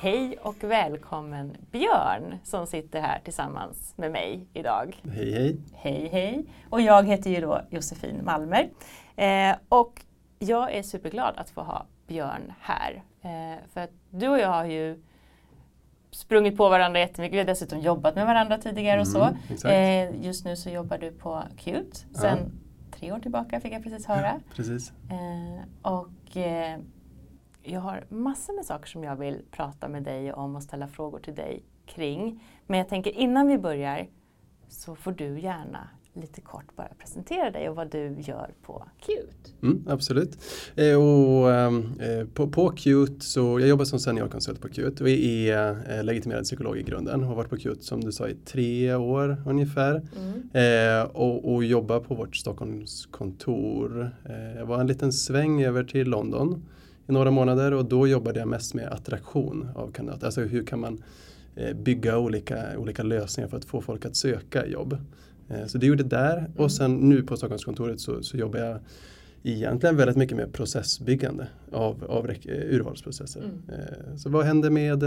hej 0.00 0.38
och 0.42 0.64
välkommen 0.64 1.56
Björn 1.70 2.38
som 2.44 2.66
sitter 2.66 3.00
här 3.00 3.20
tillsammans 3.24 3.92
med 3.96 4.12
mig 4.12 4.46
idag. 4.52 5.00
Hej 5.14 5.32
hej! 5.32 5.56
Hej 5.74 6.08
hej! 6.12 6.44
Och 6.70 6.80
jag 6.80 7.06
heter 7.06 7.30
ju 7.30 7.40
då 7.40 7.60
Josefin 7.70 8.20
Malmer. 8.24 8.70
Eh, 9.16 9.56
och 9.68 10.02
jag 10.38 10.74
är 10.74 10.82
superglad 10.82 11.34
att 11.36 11.50
få 11.50 11.60
ha 11.60 11.86
Björn 12.06 12.52
här. 12.60 13.02
Eh, 13.22 13.58
för 13.72 13.80
att 13.80 13.90
du 14.10 14.28
och 14.28 14.38
jag 14.38 14.48
har 14.48 14.64
ju 14.64 15.02
sprungit 16.10 16.56
på 16.56 16.68
varandra 16.68 17.00
jättemycket. 17.00 17.34
Vi 17.34 17.38
har 17.38 17.46
dessutom 17.46 17.80
jobbat 17.80 18.14
med 18.14 18.26
varandra 18.26 18.58
tidigare 18.58 19.00
och 19.00 19.08
så. 19.08 19.22
Mm, 19.22 19.36
Eh, 20.14 20.24
just 20.26 20.44
nu 20.44 20.56
så 20.56 20.70
jobbar 20.70 20.98
du 20.98 21.12
på 21.12 21.42
Qt. 21.56 22.06
Sen 22.14 22.38
Ja. 22.38 22.96
tre 22.98 23.12
år 23.12 23.18
tillbaka 23.18 23.60
fick 23.60 23.72
jag 23.72 23.82
precis 23.82 24.06
höra. 24.06 24.40
Precis. 24.56 24.92
Eh, 25.10 25.92
och 25.92 26.36
eh, 26.36 26.78
jag 27.62 27.80
har 27.80 28.04
massor 28.08 28.56
med 28.56 28.64
saker 28.64 28.86
som 28.86 29.04
jag 29.04 29.16
vill 29.16 29.42
prata 29.50 29.88
med 29.88 30.02
dig 30.02 30.32
om 30.32 30.56
och 30.56 30.62
ställa 30.62 30.88
frågor 30.88 31.18
till 31.18 31.34
dig 31.34 31.62
kring. 31.86 32.44
Men 32.66 32.78
jag 32.78 32.88
tänker 32.88 33.10
innan 33.10 33.48
vi 33.48 33.58
börjar 33.58 34.08
så 34.68 34.94
får 34.94 35.12
du 35.12 35.40
gärna 35.40 35.88
lite 36.20 36.40
kort 36.40 36.76
bara 36.76 36.88
presentera 36.98 37.50
dig 37.50 37.68
och 37.68 37.76
vad 37.76 37.90
du 37.90 38.16
gör 38.20 38.50
på 38.62 38.84
Qt. 39.00 39.62
Mm, 39.62 39.84
absolut. 39.88 40.38
Eh, 40.76 40.96
och, 40.96 41.52
ehm, 41.52 41.92
eh, 42.00 42.26
på, 42.26 42.48
på 42.48 42.70
Qt 42.70 43.22
så, 43.22 43.60
jag 43.60 43.68
jobbar 43.68 43.84
som 43.84 43.98
seniorkonsult 43.98 44.60
på 44.60 44.68
Qt 44.68 45.00
och 45.00 45.08
är 45.08 45.92
eh, 45.98 46.04
legitimerad 46.04 46.44
psykolog 46.44 46.78
i 46.78 46.82
grunden. 46.82 47.22
Har 47.22 47.34
varit 47.34 47.50
på 47.50 47.56
Qt 47.56 47.82
som 47.82 48.00
du 48.00 48.12
sa 48.12 48.28
i 48.28 48.34
tre 48.34 48.94
år 48.94 49.42
ungefär. 49.46 50.02
Eh, 50.52 51.02
och, 51.02 51.54
och 51.54 51.64
jobbar 51.64 52.00
på 52.00 52.14
vårt 52.14 52.36
Stockholmskontor. 52.36 54.10
Jag 54.56 54.66
var 54.66 54.80
en 54.80 54.86
liten 54.86 55.12
sväng 55.12 55.62
över 55.62 55.84
till 55.84 56.08
London 56.08 56.62
i 57.08 57.12
några 57.12 57.30
månader 57.30 57.74
och 57.74 57.84
då 57.84 58.06
jobbade 58.06 58.38
jag 58.38 58.48
mest 58.48 58.74
med 58.74 58.88
attraktion 58.88 59.68
av 59.74 59.92
kandidater. 59.92 60.26
Alltså 60.26 60.40
hur 60.40 60.64
kan 60.64 60.80
man 60.80 61.02
eh, 61.56 61.76
bygga 61.76 62.18
olika, 62.18 62.78
olika 62.78 63.02
lösningar 63.02 63.48
för 63.48 63.56
att 63.56 63.64
få 63.64 63.80
folk 63.80 64.04
att 64.06 64.16
söka 64.16 64.66
jobb. 64.66 64.96
Eh, 65.48 65.66
Så 65.66 65.78
det 65.78 65.86
gjorde 65.86 66.02
där 66.02 66.50
och 66.56 66.72
sen 66.72 66.94
nu 66.96 67.22
på 67.22 67.36
Stockholmskontoret 67.36 68.00
så, 68.00 68.22
så 68.22 68.36
jobbar 68.36 68.58
jag 68.58 68.78
egentligen 69.42 69.96
väldigt 69.96 70.16
mycket 70.16 70.36
med 70.36 70.52
processbyggande 70.52 71.48
av, 71.72 72.04
av 72.08 72.30
eh, 72.30 72.36
urvalsprocesser. 72.74 73.42
Eh, 73.68 74.16
Så 74.16 74.30
vad 74.30 74.44
händer 74.44 74.70
med 74.70 75.02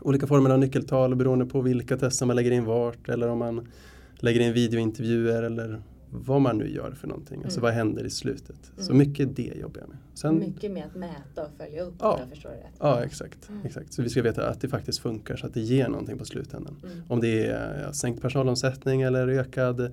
olika 0.00 0.26
former 0.26 0.50
av 0.50 0.58
nyckeltal 0.58 1.14
beroende 1.16 1.46
på 1.46 1.60
vilka 1.60 1.96
tester 1.96 2.26
man 2.26 2.36
lägger 2.36 2.50
in 2.50 2.64
vart 2.64 3.08
eller 3.08 3.28
om 3.28 3.38
man 3.38 3.68
lägger 4.16 4.40
in 4.40 4.52
videointervjuer 4.52 5.42
eller 5.42 5.82
vad 6.16 6.40
man 6.40 6.58
nu 6.58 6.68
gör 6.70 6.90
för 6.90 7.08
någonting. 7.08 7.44
Alltså 7.44 7.60
vad 7.60 7.72
händer 7.72 8.04
i 8.04 8.10
slutet. 8.10 8.72
Så 8.76 8.94
mycket 8.94 9.36
det 9.36 9.52
jobbar 9.60 9.80
jag 9.80 9.88
med. 9.88 9.98
Sen, 10.14 10.38
Mycket 10.38 10.70
med 10.70 10.84
att 10.86 10.94
mäta 10.94 11.42
och 11.44 11.50
följa 11.58 11.82
upp 11.82 11.94
Ja. 12.00 12.16
jag 12.20 12.28
förstår 12.28 12.50
det 12.50 12.56
rätt. 12.56 12.74
Ja, 12.78 13.04
exakt, 13.04 13.50
exakt. 13.64 13.92
Så 13.92 14.02
vi 14.02 14.08
ska 14.08 14.22
veta 14.22 14.48
att 14.48 14.60
det 14.60 14.68
faktiskt 14.68 14.98
funkar 14.98 15.36
så 15.36 15.46
att 15.46 15.54
det 15.54 15.60
ger 15.60 15.88
någonting 15.88 16.18
på 16.18 16.24
slutändan. 16.24 16.76
Om 17.08 17.20
det 17.20 17.46
är 17.46 17.82
ja, 17.86 17.92
sänkt 17.92 18.22
personalomsättning 18.22 19.02
eller 19.02 19.28
ökad 19.28 19.92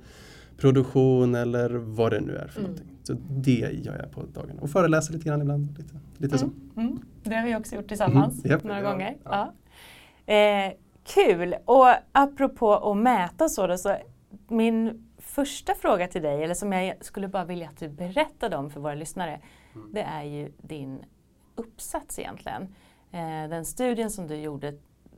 produktion 0.58 1.36
eller 1.36 1.70
vad 1.70 2.12
det 2.12 2.20
nu 2.20 2.36
är 2.36 2.48
för 2.48 2.62
någonting. 2.62 2.88
Så 3.04 3.14
det 3.30 3.70
gör 3.84 3.98
jag 3.98 4.12
på 4.12 4.24
dagarna. 4.34 4.62
Och 4.62 4.70
föreläser 4.70 5.14
lite 5.14 5.26
grann 5.26 5.42
ibland. 5.42 5.78
Lite, 5.78 5.96
lite 6.18 6.38
så. 6.38 6.50
Mm. 6.78 7.00
Det 7.24 7.36
har 7.36 7.46
vi 7.46 7.56
också 7.56 7.76
gjort 7.76 7.88
tillsammans 7.88 8.40
Mm, 8.46 8.52
japp. 8.52 8.64
några 8.64 8.82
Ja, 8.82 8.92
gånger. 8.92 9.18
ja. 9.24 9.54
Ja. 10.26 10.34
Eh, 10.34 10.74
kul! 11.04 11.56
Och 11.66 11.88
apropå 12.12 12.74
att 12.92 12.98
mäta 12.98 13.50
så, 13.50 13.68
då, 13.68 13.78
så 13.78 13.96
min 14.48 15.06
första 15.36 15.76
fråga 15.76 16.08
till 16.08 16.22
dig, 16.22 16.44
eller 16.44 16.54
som 16.54 16.72
jag 16.72 16.94
skulle 17.02 17.28
bara 17.28 17.46
vilja 17.46 17.70
att 17.70 17.78
du 17.80 17.90
berättade 17.90 18.56
om 18.58 18.70
för 18.70 18.80
våra 18.80 18.96
lyssnare, 18.96 19.40
Mm. 19.76 19.88
det 19.94 20.02
är 20.02 20.24
ju 20.24 20.52
din 20.58 21.00
uppsats 21.56 22.20
egentligen. 22.20 22.62
Eh, 23.12 23.50
den 23.50 23.66
studien 23.66 24.10
som 24.12 24.28
du 24.28 24.36
gjorde 24.36 24.74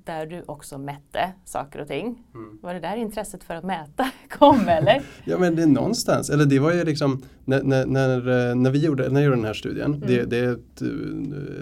där 0.06 0.25
du 0.25 0.44
också 0.47 0.78
mätte 0.78 1.34
saker 1.46 1.81
och 1.81 1.88
ting. 1.88 2.24
Mm. 2.34 2.59
Var 2.62 2.74
det 2.74 2.79
där 2.79 2.96
intresset 2.97 3.44
för 3.44 3.56
att 3.56 3.63
mäta 3.63 4.12
kom 4.29 4.59
eller? 4.68 5.01
Ja 5.25 5.38
men 5.38 5.56
det 5.56 5.63
är 5.63 5.68
någonstans, 5.68 6.30
eller 6.30 6.45
det 6.45 6.59
var 6.59 6.74
ju 6.74 6.84
liksom 6.84 7.22
när, 7.45 7.63
när, 7.63 7.85
när, 7.85 8.50
eh, 8.50 8.56
när 8.56 8.72
vi 8.72 8.85
gjorde, 8.85 9.09
när 9.09 9.19
jag 9.19 9.25
gjorde 9.25 9.38
den 9.38 9.45
här 9.45 9.53
studien, 9.53 10.03
det, 10.07 10.24
det 10.25 10.38
är 10.38 10.53
ett, 10.53 10.81
eh, 10.81 11.59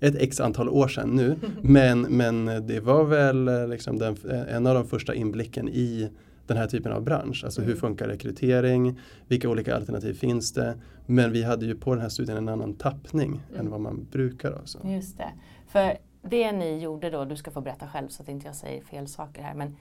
ett, 0.00 0.14
ett 0.14 0.22
x 0.22 0.40
antal 0.40 0.68
år 0.68 0.88
sedan 0.88 1.08
nu, 1.10 1.36
men, 1.62 2.00
men 2.00 2.66
det 2.66 2.80
var 2.80 3.04
väl 3.04 3.48
eh, 3.48 3.68
liksom 3.68 3.98
den, 3.98 4.16
en 4.48 4.66
av 4.66 4.74
de 4.74 4.84
första 4.88 5.14
inblicken 5.14 5.68
i 5.68 6.10
den 6.50 6.56
här 6.56 6.66
typen 6.66 6.92
av 6.92 7.02
bransch. 7.02 7.44
Alltså 7.44 7.62
hur 7.62 7.76
funkar 7.76 8.08
rekrytering, 8.08 8.98
vilka 9.28 9.48
olika 9.48 9.76
alternativ 9.76 10.14
finns 10.14 10.52
det? 10.52 10.80
Men 11.06 11.32
vi 11.32 11.42
hade 11.42 11.66
ju 11.66 11.74
på 11.74 11.94
den 11.94 12.02
här 12.02 12.08
studien 12.08 12.38
en 12.38 12.48
annan 12.48 12.74
tappning 12.74 13.40
än 13.56 13.70
vad 13.70 13.80
man 13.80 14.06
brukar. 14.10 14.52
Alltså. 14.52 14.86
Just 14.86 15.18
det. 15.18 15.32
För 15.66 15.98
det 16.22 16.52
ni 16.52 16.78
gjorde 16.78 17.10
då, 17.10 17.24
du 17.24 17.36
ska 17.36 17.50
få 17.50 17.60
berätta 17.60 17.88
själv 17.88 18.08
så 18.08 18.22
att 18.22 18.28
inte 18.28 18.46
jag 18.46 18.54
säger 18.54 18.82
fel 18.82 19.08
saker 19.08 19.42
här, 19.42 19.54
men 19.54 19.76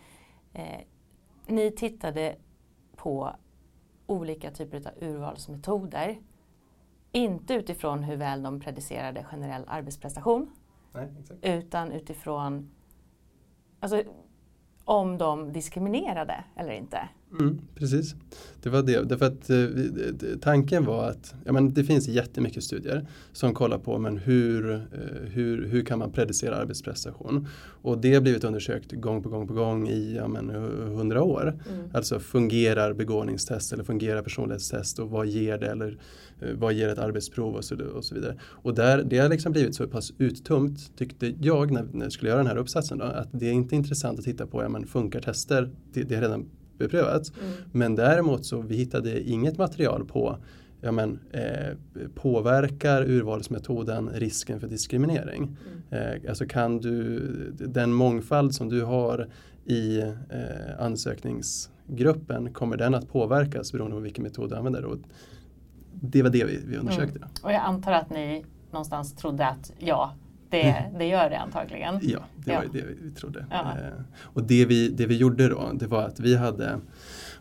eh, 0.54 0.80
ni 1.48 1.72
tittade 1.72 2.36
på 2.96 3.36
olika 4.06 4.52
typer 4.52 4.78
av 4.78 5.04
urvalsmetoder. 5.10 6.20
Inte 7.12 7.54
utifrån 7.54 8.04
hur 8.04 8.16
väl 8.16 8.44
de 8.44 8.60
predicerade 8.60 9.24
generell 9.24 9.64
arbetsprestation, 9.68 10.50
Nej, 10.94 11.08
utan 11.42 11.92
utifrån 11.92 12.72
alltså, 13.80 14.04
om 14.90 15.18
de 15.18 15.54
diskriminerade 15.54 16.44
eller 16.56 16.72
inte. 16.72 17.10
Mm, 17.32 17.60
precis, 17.76 18.16
det 18.64 18.70
var 18.70 18.84
det. 18.84 19.10
Därför 19.10 19.26
att 19.26 19.50
eh, 19.50 20.38
tanken 20.42 20.86
var 20.86 21.10
att 21.10 21.34
ja, 21.46 21.52
men 21.52 21.74
det 21.74 21.84
finns 21.84 22.08
jättemycket 22.08 22.64
studier 22.64 23.08
som 23.34 23.54
kollar 23.54 23.78
på 23.78 23.98
men 23.98 24.18
hur, 24.18 24.72
eh, 24.72 24.80
hur, 25.26 25.68
hur 25.68 25.86
kan 25.86 26.00
man 26.00 26.12
predicera 26.12 26.56
arbetsprestation. 26.56 27.48
Och 27.82 27.98
det 27.98 28.14
har 28.14 28.22
blivit 28.22 28.44
undersökt 28.44 28.92
gång 28.92 29.24
på 29.24 29.30
gång 29.30 29.48
på 29.48 29.54
gång 29.54 29.88
i 29.88 30.16
ja, 30.16 30.28
men, 30.28 30.52
hu- 30.52 30.96
hundra 30.96 31.24
år. 31.24 31.60
Alltså 31.94 32.20
fungerar 32.20 32.94
begåvningstest 32.94 33.74
eller 33.74 33.84
fungerar 33.84 34.22
personlighetstest 34.22 35.00
och 35.00 35.10
vad 35.10 35.28
ger 35.28 35.58
det 35.58 35.68
eller 35.68 35.98
eh, 36.42 36.54
vad 36.58 36.74
ger 36.74 36.90
ett 36.90 37.00
arbetsprov 37.00 37.56
och 37.56 37.66
så, 37.66 37.76
och 37.86 38.06
så 38.06 38.16
vidare. 38.16 38.36
Och 38.44 38.76
där, 38.76 39.04
det 39.04 39.18
har 39.18 39.30
liksom 39.30 39.52
blivit 39.52 39.76
så 39.76 39.88
pass 39.88 40.14
uttömt 40.18 40.98
tyckte 40.98 41.34
jag 41.40 41.72
när, 41.72 41.86
när 41.94 42.06
jag 42.06 42.12
skulle 42.12 42.30
göra 42.30 42.40
den 42.40 42.48
här 42.48 42.58
uppsatsen 42.58 42.98
då, 42.98 43.06
att 43.06 43.30
det 43.32 43.50
är 43.50 43.54
inte 43.54 43.76
intressant 43.76 44.20
att 44.20 44.26
titta 44.26 44.48
på, 44.48 44.64
ja 44.64 44.70
men 44.70 44.88
funkar 44.88 45.22
tester, 45.22 45.70
det, 45.94 46.04
det 46.04 46.16
har 46.16 46.22
redan 46.22 46.46
beprövats. 46.80 47.32
Men 47.72 47.96
däremot 47.96 48.46
så 48.46 48.62
vi 48.62 48.76
hittade 48.76 49.30
inget 49.30 49.58
material 49.58 50.06
på 50.06 50.38
ja 50.82 50.92
men, 50.92 51.20
eh, 51.32 51.74
påverkar 52.16 53.10
urvalsmetoden 53.10 54.10
risken 54.10 54.60
för 54.60 54.68
diskriminering? 54.68 55.58
Eh, 55.90 56.30
alltså 56.30 56.46
kan 56.46 56.78
du, 56.78 57.20
den 57.52 57.94
mångfald 57.94 58.56
som 58.56 58.70
du 58.70 58.84
har 58.84 59.28
i 59.66 60.00
eh, 60.00 60.10
ansökningsgruppen, 60.80 62.54
kommer 62.54 62.78
den 62.78 62.96
att 62.96 63.10
påverkas 63.10 63.72
beroende 63.72 63.96
på 63.96 64.02
vilken 64.02 64.24
metod 64.24 64.50
du 64.50 64.56
använder? 64.56 64.86
Och 64.86 64.98
det 65.92 66.24
var 66.24 66.30
det 66.30 66.46
vi, 66.46 66.60
vi 66.66 66.78
undersökte. 66.78 67.20
Och 67.44 67.52
jag 67.52 67.62
antar 67.62 67.92
att 67.92 68.10
ni 68.10 68.46
någonstans 68.72 69.16
trodde 69.16 69.48
att 69.48 69.72
ja, 69.80 70.14
det, 70.50 70.86
det 71.00 71.06
gör 71.06 71.30
det 71.30 71.38
antagligen. 71.40 72.00
Ja, 72.02 72.20
det 72.36 72.56
var 72.56 72.64
ju 72.64 72.70
det 72.82 72.86
vi, 73.04 73.12
trodde. 73.12 73.46
Ja. 73.52 73.60
Eh, 73.62 74.04
och 74.22 74.44
det 74.44 74.66
vi, 74.66 74.90
det 74.90 75.06
vi 75.06 75.18
gjorde 75.18 75.48
då, 75.50 75.72
det 75.74 75.88
var 75.88 76.04
att 76.04 76.20
vi 76.20 76.36
hade 76.36 76.80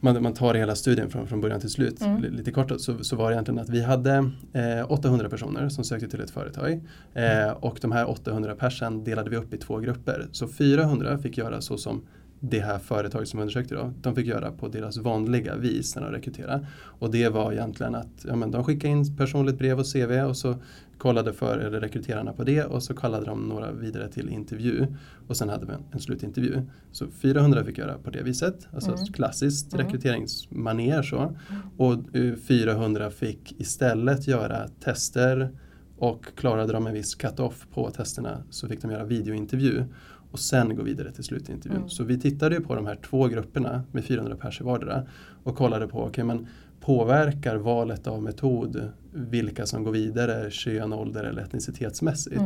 man, 0.01 0.23
man 0.23 0.35
tar 0.35 0.55
hela 0.55 0.75
studien 0.75 1.11
från, 1.11 1.27
från 1.27 1.41
början 1.41 1.61
till 1.61 1.71
slut, 1.71 2.01
Mm. 2.01 2.23
li- 2.23 2.31
lite 2.31 2.51
kort, 2.51 2.73
så, 2.81 3.05
så 3.05 3.17
var 3.17 3.31
det 3.31 3.35
egentligen 3.35 3.59
att 3.61 3.69
vi 3.69 3.83
hade 3.83 4.31
eh, 4.53 4.91
800 4.93 5.29
personer 5.29 5.69
som 5.69 5.85
sökte 5.85 6.09
till 6.09 6.21
ett 6.21 6.31
företag 6.31 6.81
eh, 7.15 7.51
och 7.51 7.79
de 7.81 7.93
här 7.93 8.11
800 8.11 8.55
persen 8.55 9.05
delade 9.05 9.31
vi 9.31 9.37
upp 9.37 9.55
i 9.55 9.57
två 9.59 9.79
grupper. 9.79 10.27
Så 10.33 10.49
400 10.49 11.19
fick 11.19 11.39
göra 11.39 11.61
så 11.61 11.79
som 11.79 12.03
det 12.41 12.61
här 12.61 12.79
företaget 12.79 13.29
som 13.29 13.41
undersökte 13.41 13.75
då, 13.75 13.93
de 14.03 14.15
fick 14.15 14.27
göra 14.27 14.53
på 14.53 14.69
deras 14.69 14.97
vanliga 14.97 15.57
vis 15.57 15.97
när 15.97 16.03
de 16.03 16.13
rekryterade. 16.13 16.67
Och 16.81 17.11
det 17.11 17.29
var 17.29 17.53
egentligen 17.53 17.95
att 17.95 18.25
ja, 18.29 18.37
men 18.37 18.51
de 18.51 18.65
skickade 18.65 18.93
in 18.93 19.17
personligt 19.17 19.59
brev 19.59 19.79
och 19.79 19.93
CV 19.93 20.21
och 20.23 20.37
så 20.37 20.55
kollade 20.99 21.33
för 21.33 21.59
eller 21.59 21.81
rekryterarna 21.81 22.33
på 22.33 22.45
det 22.45 22.65
och 22.65 22.83
så 22.83 22.95
kallade 22.95 23.27
de 23.27 23.49
några 23.49 23.73
vidare 23.73 24.09
till 24.09 24.29
intervju 24.29 24.87
och 25.29 25.37
sen 25.37 25.49
hade 25.49 25.67
vi 25.67 25.73
en, 25.73 25.83
en 25.93 26.01
slutintervju. 26.01 26.63
Så 26.93 27.07
400 27.23 27.65
fick 27.65 27.79
göra 27.79 27.99
på 27.99 28.11
det 28.11 28.23
viset, 28.23 28.69
alltså 28.75 28.91
Mm. 28.93 29.05
klassiskt 29.07 29.75
Mm. 29.75 29.87
rekryteringsmanér 29.87 31.03
så. 31.03 31.37
Och 31.77 32.17
eh, 32.17 32.35
400 32.35 33.11
fick 33.11 33.61
istället 33.61 34.29
göra 34.29 34.69
tester 34.81 35.51
och 35.99 36.27
klarade 36.37 36.73
de 36.73 36.87
en 36.87 36.95
viss 36.95 37.15
cut-off 37.15 37.67
på 37.75 37.91
testerna 37.91 38.43
så 38.51 38.69
fick 38.69 38.83
de 38.83 38.91
göra 38.91 39.05
videointervju 39.05 39.85
och 40.31 40.39
sen 40.39 40.77
gå 40.77 40.83
vidare 40.83 41.13
till 41.13 41.25
slutintervjun. 41.25 41.79
Mm. 41.79 41.89
Så 41.89 42.05
vi 42.05 42.21
tittade 42.21 42.55
ju 42.55 42.61
på 42.61 42.75
de 42.75 42.87
här 42.87 42.99
två 43.11 43.29
grupperna 43.29 43.83
med 43.93 44.05
400 44.05 44.37
pers 44.37 44.61
i 44.61 44.65
vardera 44.65 45.03
och 45.43 45.57
kollade 45.57 45.87
på, 45.87 46.05
okay, 46.05 46.25
men 46.25 46.47
påverkar 46.81 47.57
valet 47.57 48.07
av 48.07 48.23
metod 48.23 48.91
vilka 49.13 49.67
som 49.67 49.85
går 49.85 49.93
vidare 49.93 50.51
kön, 50.51 50.93
ålder 50.93 51.25
eller 51.25 51.43
etnicitetsmässigt? 51.43 52.37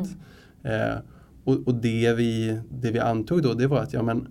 Mm. 0.63 0.91
Eh, 0.91 0.97
och, 1.45 1.67
och 1.67 1.75
det, 1.75 2.13
vi, 2.13 2.61
det 2.71 2.91
vi 2.91 2.99
antog 2.99 3.43
då 3.43 3.55
det 3.55 3.67
var 3.67 3.79
att 3.79 3.93
ja, 3.93 4.03
men, 4.03 4.29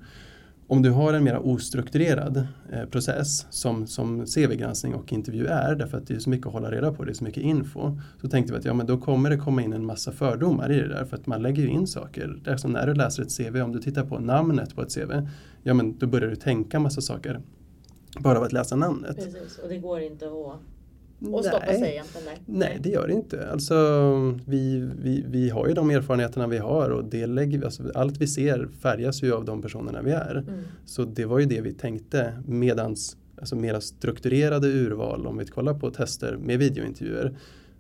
om 0.72 0.82
du 0.82 0.90
har 0.90 1.14
en 1.14 1.24
mer 1.24 1.48
ostrukturerad 1.48 2.48
eh, 2.72 2.86
process 2.86 3.48
som, 3.50 3.88
som 3.88 4.26
CV-granskning 4.26 4.94
och 4.94 5.14
intervju 5.14 5.46
är, 5.46 5.76
därför 5.76 5.98
att 5.98 6.08
det 6.08 6.14
är 6.14 6.20
så 6.20 6.30
mycket 6.30 6.48
att 6.48 6.54
hålla 6.54 6.72
reda 6.72 6.94
på, 6.94 7.04
det 7.04 7.12
är 7.12 7.14
så 7.14 7.24
mycket 7.24 7.44
info, 7.44 8.00
så 8.22 8.30
tänkte 8.30 8.54
vi 8.54 8.60
att 8.60 8.66
ja, 8.66 8.74
men 8.74 8.86
då 8.86 8.98
kommer 8.98 9.30
det 9.30 9.38
komma 9.38 9.62
in 9.62 9.74
en 9.74 9.86
massa 9.86 10.12
fördomar 10.12 10.72
i 10.72 10.76
det 10.76 10.88
där, 10.88 11.06
för 11.06 11.18
att 11.18 11.28
man 11.28 11.42
lägger 11.42 11.64
ju 11.64 11.70
in 11.70 11.88
saker. 11.88 12.40
Det 12.44 12.52
är 12.52 12.58
som 12.58 12.72
när 12.72 12.88
du 12.88 12.94
läser 12.94 13.24
ett 13.24 13.38
CV, 13.38 13.62
om 13.62 13.72
du 13.72 13.80
tittar 13.80 14.06
på 14.06 14.20
namnet 14.20 14.76
på 14.76 14.82
ett 14.82 14.96
CV, 14.96 15.28
ja 15.64 15.74
men 15.74 15.98
då 15.98 16.08
börjar 16.08 16.30
du 16.30 16.36
tänka 16.36 16.80
massa 16.80 17.02
saker 17.02 17.42
bara 18.20 18.38
av 18.38 18.44
att 18.44 18.54
läsa 18.54 18.76
namnet. 18.76 19.16
Precis, 19.16 19.58
och 19.64 19.70
det 19.70 19.78
går 19.78 20.00
inte 20.00 20.26
att 20.26 20.60
och 21.22 21.46
stoppa 21.46 21.66
Nej. 21.68 21.80
sig 21.80 21.92
egentligen 21.92 22.26
där? 22.26 22.38
Nej, 22.46 22.78
det 22.82 22.90
gör 22.90 23.08
det 23.08 23.14
inte. 23.14 23.52
Alltså, 23.52 23.76
vi, 24.46 24.90
vi, 25.02 25.26
vi 25.28 25.50
har 25.50 25.68
ju 25.68 25.74
de 25.74 25.90
erfarenheterna 25.90 26.48
vi 26.48 26.58
har 26.58 26.90
och 26.90 27.06
det 27.06 27.26
lägger, 27.26 27.66
alltså, 27.66 27.84
allt 27.96 28.18
vi 28.18 28.28
ser 28.28 28.70
färgas 28.82 29.24
ju 29.24 29.34
av 29.34 29.46
de 29.46 29.62
personerna 29.62 30.02
vi 30.02 30.12
är. 30.12 30.36
Mm. 30.36 30.60
Så 30.86 31.06
det 31.06 31.26
var 31.26 31.40
ju 31.40 31.46
det 31.46 31.62
vi 31.62 31.74
tänkte 31.74 32.34
medans 32.46 33.18
alltså 33.42 33.56
mera 33.56 33.82
strukturerade 33.82 34.68
urval 34.68 35.28
om 35.28 35.38
vi 35.38 35.46
kollar 35.46 35.74
på 35.74 35.92
tester 35.92 36.38
med 36.38 36.60
videointervjuer. 36.60 37.38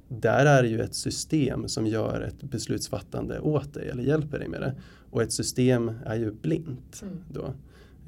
Där 0.08 0.46
är 0.46 0.64
det 0.64 0.70
ju 0.70 0.82
ett 0.82 0.96
system 0.96 1.68
som 1.68 1.88
gör 1.88 2.22
ett 2.22 2.44
beslutsfattande 2.44 3.40
åt 3.40 3.74
dig 3.74 3.90
eller 3.90 4.04
hjälper 4.04 4.40
dig 4.40 4.48
med 4.48 4.62
det. 4.62 4.76
Och 5.12 5.22
ett 5.22 5.34
system 5.34 5.92
är 6.06 6.16
ju 6.16 6.32
blint. 6.32 7.02
Mm. 7.02 7.18
Då. 7.30 7.54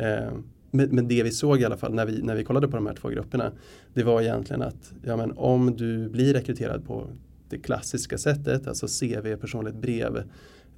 Eh, 0.04 0.34
men, 0.76 1.08
det 1.08 1.24
vi 1.24 1.32
såg 1.32 1.62
i 1.62 1.66
alla 1.66 1.78
fall 1.78 1.94
när 1.94 2.06
vi, 2.06 2.22
när 2.22 2.36
vi 2.36 2.44
kollade 2.44 2.68
på 2.68 2.76
de 2.76 2.86
här 2.86 2.94
två 2.94 3.10
grupperna 3.10 3.52
det 3.94 4.04
var 4.04 4.22
egentligen 4.22 4.62
att 4.62 4.94
ja, 5.06 5.18
men 5.18 5.32
om 5.32 5.76
du 5.76 6.10
blir 6.10 6.34
rekryterad 6.34 6.86
på 6.86 7.08
det 7.50 7.58
klassiska 7.58 8.18
sättet, 8.18 8.68
alltså 8.68 8.88
CV, 8.88 9.36
personligt 9.36 9.76
brev, 9.76 10.24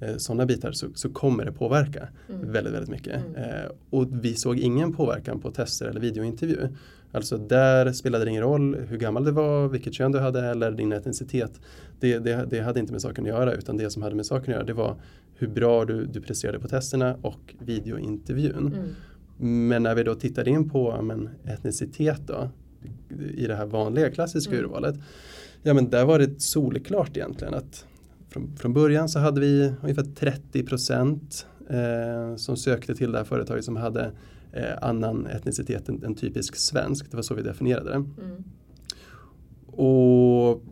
eh, 0.00 0.16
sådana 0.16 0.46
bitar 0.46 0.72
så, 0.72 0.86
så, 0.94 1.08
kommer 1.08 1.44
det 1.44 1.52
påverka 1.52 2.08
mm. 2.28 2.52
väldigt, 2.52 2.74
väldigt 2.74 2.90
mycket. 2.90 3.16
Mm. 3.26 3.34
Eh, 3.34 3.70
och 3.90 4.24
vi 4.24 4.34
såg 4.34 4.58
ingen 4.58 4.92
påverkan 4.92 5.40
på 5.40 5.50
tester 5.50 5.86
eller 5.86 6.00
videointervju. 6.00 6.68
Alltså 7.12 7.38
där 7.38 7.92
spelade 7.92 8.24
det 8.24 8.30
ingen 8.30 8.42
roll 8.42 8.76
hur 8.88 8.98
gammal 8.98 9.24
du 9.24 9.30
var, 9.30 9.68
vilket 9.68 9.94
kön 9.94 10.12
du 10.12 10.18
hade 10.18 10.46
eller 10.46 10.70
din 10.70 10.92
etnicitet. 10.92 11.60
Det, 12.00 12.18
det, 12.18 12.46
det 12.50 12.60
hade 12.60 12.80
inte 12.80 12.92
med 12.92 13.02
saken 13.02 13.24
att 13.24 13.28
göra 13.28 13.52
utan 13.52 13.76
det 13.76 13.90
som 13.90 14.02
hade 14.02 14.14
med 14.14 14.26
saken 14.26 14.54
att 14.54 14.56
göra 14.56 14.64
det 14.64 14.72
var 14.72 14.96
hur 15.34 15.48
bra 15.48 15.84
du, 15.84 16.06
du 16.06 16.20
presterade 16.20 16.58
på 16.58 16.68
testerna 16.68 17.16
och 17.22 17.54
videointervjun. 17.58 18.66
Mm. 18.66 18.88
Men 19.38 19.82
när 19.82 19.94
vi 19.94 20.02
då 20.02 20.14
tittade 20.14 20.50
in 20.50 20.70
på 20.70 21.02
men, 21.02 21.28
etnicitet 21.44 22.20
då, 22.26 22.50
i 23.34 23.46
det 23.46 23.54
här 23.54 23.66
vanliga 23.66 24.10
klassiska 24.10 24.52
mm. 24.52 24.64
urvalet. 24.64 24.96
Ja 25.62 25.74
men 25.74 25.90
där 25.90 26.04
var 26.04 26.18
det 26.18 26.42
solklart 26.42 27.16
egentligen 27.16 27.54
att 27.54 27.86
från, 28.28 28.56
från 28.56 28.72
början 28.72 29.08
så 29.08 29.18
hade 29.18 29.40
vi 29.40 29.72
ungefär 29.82 30.14
30 30.14 30.62
procent 30.62 31.46
eh, 31.70 32.36
som 32.36 32.56
sökte 32.56 32.94
till 32.94 33.12
det 33.12 33.18
här 33.18 33.24
företaget 33.24 33.64
som 33.64 33.76
hade 33.76 34.12
eh, 34.52 34.78
annan 34.82 35.26
etnicitet 35.26 35.88
än, 35.88 36.04
än, 36.04 36.14
typisk 36.14 36.56
svensk. 36.56 37.10
Det 37.10 37.16
var 37.16 37.22
så 37.22 37.34
vi 37.34 37.42
definierade 37.42 37.90
det. 37.90 37.94
Mm. 37.94 38.44
Och 39.66 40.62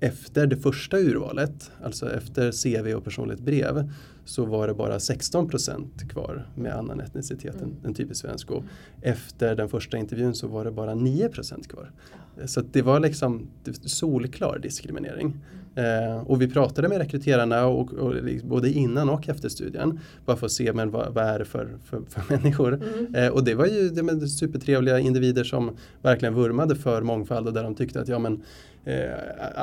efter 0.00 0.46
det 0.46 0.56
första 0.56 0.98
urvalet, 0.98 1.70
alltså 1.82 2.10
efter 2.10 2.52
CV 2.52 2.94
och 2.94 3.04
personligt 3.04 3.40
brev, 3.40 3.90
så 4.24 4.44
var 4.44 4.68
det 4.68 4.74
bara 4.74 5.00
16 5.00 5.48
procent 5.48 6.10
kvar 6.10 6.48
med 6.54 6.74
annan 6.74 7.00
etnicitet 7.00 7.54
mm. 7.54 7.64
än, 7.64 7.86
än 7.86 7.94
typisk 7.94 8.20
svensk. 8.20 8.50
Och 8.50 8.64
efter 9.00 9.56
den 9.56 9.68
första 9.68 9.98
intervjun 9.98 10.34
så 10.34 10.46
var 10.46 10.64
det 10.64 10.70
bara 10.70 10.94
9 10.94 11.28
procent 11.28 11.68
kvar. 11.68 11.90
Så 12.46 12.60
det 12.60 12.82
var 12.82 13.00
liksom 13.00 13.48
solklar 13.84 14.58
diskriminering. 14.58 15.36
Eh, 15.74 16.22
och 16.26 16.42
vi 16.42 16.48
pratade 16.48 16.88
med 16.88 16.98
rekryterarna 16.98 17.66
och, 17.66 17.92
och, 17.92 18.14
både 18.44 18.70
innan 18.70 19.10
och 19.10 19.28
efter 19.28 19.48
studien. 19.48 20.00
Bara 20.26 20.36
för 20.36 20.46
att 20.46 20.52
se 20.52 20.72
men 20.72 20.90
vad, 20.90 21.14
vad 21.14 21.24
är 21.24 21.38
det 21.38 21.44
för, 21.44 21.68
för, 21.84 22.02
för 22.08 22.22
människor. 22.36 22.74
Mm. 22.74 23.14
Eh, 23.14 23.28
och 23.28 23.44
det 23.44 23.54
var 23.54 23.66
ju 23.66 23.88
det 23.88 24.28
supertrevliga 24.28 24.98
individer 24.98 25.44
som 25.44 25.76
verkligen 26.02 26.34
vurmade 26.34 26.76
för 26.76 27.02
mångfald 27.02 27.46
och 27.46 27.52
där 27.52 27.62
de 27.62 27.74
tyckte 27.74 28.00
att 28.00 28.08
ja, 28.08 28.18
men, 28.18 28.42
eh, 28.84 29.10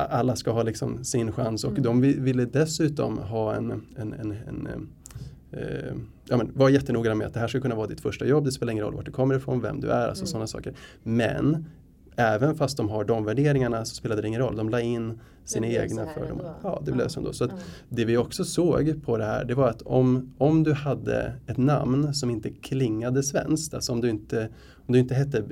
alla 0.10 0.36
ska 0.36 0.52
ha 0.52 0.64
liksom 0.64 1.04
sin 1.04 1.32
chans. 1.32 1.64
Och 1.64 1.72
mm. 1.72 1.84
de 1.84 2.02
ville 2.02 2.46
dessutom 2.46 3.18
ha 3.18 3.56
en, 3.56 3.72
en, 3.72 4.14
en, 4.14 4.36
en 4.50 4.90
eh, 5.52 5.94
ja, 6.30 6.38
men 6.38 6.52
var 6.54 6.70
jättenoggranna 6.70 7.16
med 7.16 7.28
att 7.28 7.34
det 7.34 7.40
här 7.40 7.48
ska 7.48 7.62
kunna 7.62 7.76
vara 7.76 7.88
ditt 7.88 8.02
första 8.02 8.26
jobb. 8.26 8.46
Det 8.46 8.52
spelar 8.52 8.72
ingen 8.72 8.86
roll 8.86 8.96
vart 8.96 9.06
du 9.06 9.12
kommer 9.12 9.36
ifrån, 9.36 9.62
vem 9.62 9.80
du 9.80 9.92
är, 9.92 10.08
alltså 10.08 10.24
mm. 10.24 10.28
sådana 10.28 10.48
saker. 10.48 10.74
Men 11.04 11.66
även 12.20 12.56
fast 12.56 12.78
de 12.78 12.90
har 12.90 13.04
de 13.04 13.26
värderingarna 13.26 13.86
så 13.86 13.96
spelade 13.96 14.22
det 14.22 14.28
ingen 14.28 14.42
roll. 14.42 14.56
De 14.56 14.70
la 14.70 14.82
in 14.82 15.20
sina 15.46 15.68
egna 15.68 16.06
fördomar. 16.06 16.54
Ja, 16.64 16.82
det 16.86 16.92
blev 16.92 17.08
ja. 17.16 17.34
Så 17.34 17.44
att 17.44 17.52
det 17.90 18.06
vi 18.06 18.18
också 18.18 18.44
såg 18.44 19.04
på 19.06 19.18
det 19.18 19.26
här 19.26 19.46
det 19.46 19.56
var 19.56 19.70
att 19.70 19.82
om, 19.82 20.34
om 20.38 20.64
du 20.64 20.74
hade 20.74 21.34
ett 21.48 21.58
namn 21.58 22.14
som 22.14 22.30
inte 22.30 22.50
klingade 22.50 23.24
svenskt, 23.24 23.74
alltså 23.74 23.92
om 23.92 24.02
du 24.02 24.10
inte, 24.10 24.50
om 24.88 24.94
du 24.94 25.00
inte 25.00 25.16
hette 25.16 25.44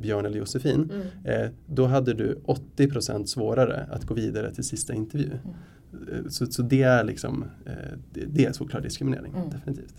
Björn 0.00 0.26
eller 0.26 0.38
Josefin, 0.38 0.90
mm. 1.24 1.42
eh, 1.42 1.50
då 1.66 1.86
hade 1.86 2.14
du 2.14 2.40
80% 2.76 3.24
svårare 3.24 3.86
att 3.90 4.04
gå 4.04 4.14
vidare 4.14 4.54
till 4.54 4.64
sista 4.64 4.94
intervju. 4.94 5.30
Mm. 5.30 6.24
Eh, 6.24 6.28
så, 6.28 6.46
så 6.46 6.62
det 6.62 6.82
är 6.82 7.04
liksom, 7.04 7.44
eh, 7.66 7.72
det, 8.12 8.24
det 8.26 8.44
är 8.44 8.52
såklart 8.52 8.82
diskriminering, 8.82 9.32
mm. 9.36 9.50
definitivt. 9.50 9.94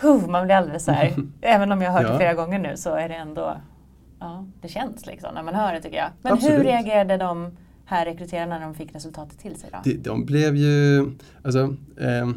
Huh, 0.00 0.28
man 0.28 0.46
blir 0.46 0.56
alldeles 0.56 0.84
så 0.84 0.92
här, 0.92 1.14
även 1.40 1.72
om 1.72 1.82
jag 1.82 1.90
har 1.90 1.98
hört 1.98 2.06
ja. 2.06 2.12
det 2.12 2.18
flera 2.18 2.34
gånger 2.34 2.58
nu 2.58 2.76
så 2.76 2.94
är 2.94 3.08
det 3.08 3.14
ändå 3.14 3.56
ja, 4.20 4.46
det 4.60 4.68
känns 4.68 5.06
liksom 5.06 5.34
när 5.34 5.42
man 5.42 5.54
hör 5.54 5.72
det 5.72 5.82
tycker 5.82 5.96
jag. 5.96 6.10
Men 6.22 6.32
Absolut. 6.32 6.58
hur 6.58 6.64
reagerade 6.64 7.16
de 7.16 7.56
här 7.84 8.04
rekryterarna 8.04 8.58
när 8.58 8.64
de 8.64 8.74
fick 8.74 8.94
resultatet 8.94 9.38
till 9.38 9.56
sig 9.56 9.70
då? 9.72 9.78
De, 9.84 9.96
de 9.96 10.24
blev 10.24 10.56
ju, 10.56 11.10
alltså 11.42 11.76
eh, 11.96 12.30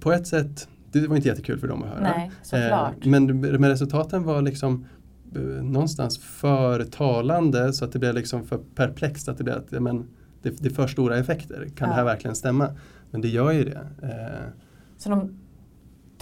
på 0.00 0.12
ett 0.12 0.26
sätt, 0.26 0.68
det 0.92 1.06
var 1.06 1.16
inte 1.16 1.28
jättekul 1.28 1.58
för 1.58 1.68
dem 1.68 1.82
att 1.82 1.88
höra. 1.88 2.00
Nej, 2.00 2.30
såklart. 2.42 3.04
Eh, 3.06 3.10
men, 3.10 3.40
men 3.40 3.68
resultaten 3.68 4.22
var 4.22 4.42
liksom 4.42 4.86
eh, 5.34 5.40
någonstans 5.42 6.18
för 6.18 6.84
talande 6.84 7.72
så 7.72 7.84
att 7.84 7.92
det 7.92 7.98
blev 7.98 8.14
liksom 8.14 8.46
för 8.46 8.58
perplext 8.74 9.28
att 9.28 9.38
det 9.38 9.44
blev 9.44 9.56
att 9.56 9.70
men, 9.70 10.08
det, 10.42 10.50
det 10.62 10.68
är 10.68 10.74
för 10.74 10.86
stora 10.86 11.16
effekter. 11.16 11.68
Kan 11.76 11.88
ja. 11.88 11.94
det 11.94 11.94
här 11.94 12.04
verkligen 12.04 12.36
stämma? 12.36 12.68
Men 13.10 13.20
det 13.20 13.28
gör 13.28 13.52
ju 13.52 13.64
det. 13.64 13.86
Eh, 14.02 14.52
så 14.98 15.10
de 15.10 15.38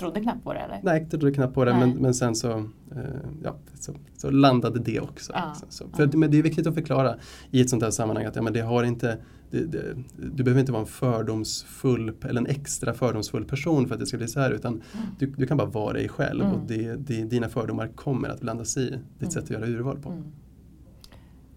trodde 0.05 0.21
knappt 0.21 0.45
på 0.45 0.53
det 0.53 0.59
eller? 0.59 0.81
Nej, 0.83 1.01
jag 1.01 1.21
trodde 1.21 1.35
knappt 1.35 1.55
på 1.55 1.65
det 1.65 1.75
men, 1.75 1.91
men 1.91 2.15
sen 2.15 2.35
så, 2.35 2.51
eh, 2.51 2.67
ja, 3.43 3.57
så, 3.75 3.93
så, 4.17 4.31
landade 4.31 4.79
det 4.79 5.01
också. 5.01 5.33
Ja, 5.35 5.49
liksom. 5.49 5.69
så, 5.71 5.97
för. 5.97 6.17
Men 6.17 6.31
det 6.31 6.39
är 6.39 6.43
viktigt 6.43 6.67
att 6.67 6.75
förklara 6.75 7.15
i 7.51 7.61
ett 7.61 7.71
sånt 7.71 7.83
här 7.83 7.91
sammanhang 7.91 8.25
att 8.25 8.37
ja, 8.37 8.43
men 8.43 8.53
det 8.53 8.61
har 8.61 8.85
inte, 8.85 9.19
det, 9.51 9.65
det, 9.65 9.97
du 10.17 10.43
behöver 10.43 10.61
inte 10.61 10.73
vara 10.73 10.83
en 10.83 10.87
fördomsfull 10.87 12.13
eller 12.29 12.41
en 12.41 12.47
extra 12.47 12.95
fördomsfull 12.95 13.45
person 13.45 13.89
för 13.89 13.95
att 13.95 14.01
det 14.01 14.07
ska 14.07 14.17
bli 14.17 14.29
så 14.29 14.41
här 14.41 14.51
utan 14.51 14.73
mm. 14.73 15.07
du, 15.19 15.27
du, 15.27 15.47
kan 15.47 15.57
bara 15.57 15.69
vara 15.69 15.93
dig 15.93 16.09
själv 16.09 16.45
mm. 16.45 16.55
och 16.55 16.67
det, 16.67 16.95
det, 16.95 17.25
dina 17.25 17.49
fördomar 17.49 17.89
kommer 17.89 18.29
att 18.29 18.41
blandas 18.41 18.77
i 18.77 18.91
ditt 18.91 19.01
mm. 19.21 19.31
sätt 19.31 19.45
att 19.45 19.51
göra 19.51 19.67
urval 19.67 19.99
på. 19.99 20.09
Mm. 20.09 20.25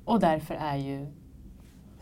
Och 0.05 0.19
därför 0.19 0.53
är 0.53 0.77
ju 0.77 1.07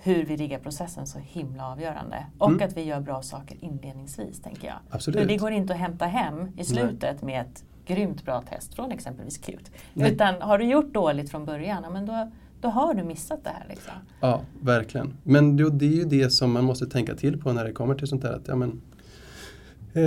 hur 0.06 0.26
vi 0.26 0.36
riggar 0.36 0.60
processen 0.60 1.08
så 1.08 1.20
himla 1.20 1.72
avgörande. 1.72 2.26
Och 2.38 2.50
mm. 2.50 2.68
att 2.68 2.78
vi 2.78 2.84
gör 2.84 3.00
bra 3.00 3.22
saker 3.22 3.58
inledningsvis 3.62 4.42
tänker 4.42 4.68
jag. 4.68 4.78
Absolut. 4.90 5.20
För 5.20 5.28
det 5.28 5.38
går 5.38 5.52
inte 5.52 5.74
att 5.74 5.80
hämta 5.80 6.06
hem 6.06 6.52
i 6.58 6.64
slutet 6.64 7.22
Nej. 7.22 7.34
med 7.34 7.42
ett 7.42 7.64
grymt 7.86 8.26
bra 8.26 8.42
test 8.42 8.74
från 8.74 8.92
exempelvis 8.92 9.38
Qt. 9.38 9.72
Utan 9.94 10.42
har 10.42 10.58
du 10.58 10.66
gjort 10.66 10.94
dåligt 10.94 11.32
från 11.32 11.46
början, 11.46 11.84
ja, 11.84 11.90
men 11.90 12.06
då, 12.06 12.32
då 12.62 12.68
har 12.68 12.94
du 12.94 13.04
missat 13.04 13.44
det 13.44 13.50
här. 13.50 13.66
Liksom. 13.70 13.94
Ja, 14.20 14.42
verkligen. 14.62 15.14
Men 15.24 15.58
det 15.58 15.86
är 15.86 15.96
ju 15.96 16.04
det 16.04 16.30
som 16.30 16.52
man 16.52 16.64
måste 16.64 16.86
tänka 16.86 17.16
till 17.16 17.42
på 17.42 17.54
när 17.54 17.66
det 17.66 17.72
kommer 17.72 17.96
till 17.96 18.08
sånt 18.08 18.24
här. 18.24 18.34
Att, 18.34 18.48
ja, 18.48 18.56
men, 18.56 18.82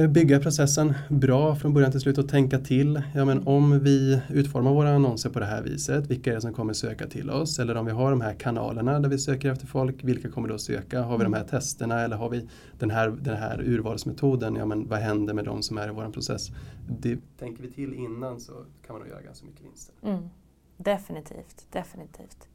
bygga 0.08 0.40
processen 0.40 0.94
bra 1.08 1.56
från 1.56 1.74
början 1.74 1.90
till 1.90 2.00
slut 2.00 2.18
och 2.18 2.28
tänka 2.28 2.58
till. 2.58 3.02
Ja, 3.14 3.24
men 3.24 3.46
om 3.46 3.80
vi 3.80 4.20
utformar 4.28 4.72
våra 4.72 4.94
annonser 4.94 5.30
på 5.30 5.38
det 5.38 5.46
här 5.46 5.62
viset, 5.62 6.06
vilka 6.06 6.30
är 6.30 6.34
det 6.34 6.40
som 6.40 6.52
kommer 6.52 6.72
söka 6.72 7.06
till 7.06 7.30
oss? 7.30 7.58
Eller 7.58 7.76
om 7.76 7.86
vi 7.86 7.92
har 7.92 8.10
de 8.10 8.20
här 8.20 8.34
kanalerna 8.34 9.00
där 9.00 9.08
vi 9.08 9.18
söker 9.18 9.52
efter 9.52 9.66
folk, 9.66 10.04
vilka 10.04 10.30
kommer 10.30 10.48
då 10.48 10.58
söka? 10.58 11.02
Har 11.02 11.18
vi 11.18 11.24
de 11.24 11.32
här 11.32 11.40
mm. 11.40 11.50
testerna 11.50 12.00
eller 12.00 12.16
har 12.16 12.30
vi 12.30 12.48
den 12.78 12.90
här, 12.90 13.08
den 13.08 13.36
här 13.36 13.60
urvalsmetoden? 13.60 14.56
Ja, 14.56 14.66
men 14.66 14.88
vad 14.88 14.98
händer 14.98 15.34
med 15.34 15.44
de 15.44 15.62
som 15.62 15.78
är 15.78 15.88
i 15.88 15.92
vår 15.92 16.10
process? 16.10 16.48
Det, 16.88 17.18
tänker 17.38 17.62
vi 17.62 17.70
till 17.70 17.94
innan 17.94 18.40
så 18.40 18.52
kan 18.86 18.94
man 18.94 18.98
nog 18.98 19.08
göra 19.08 19.22
ganska 19.22 19.46
mycket 19.46 19.64
vinster. 19.64 19.94
Mm. 20.02 20.28
Definitivt, 20.76 21.66
definitivt. 21.72 22.48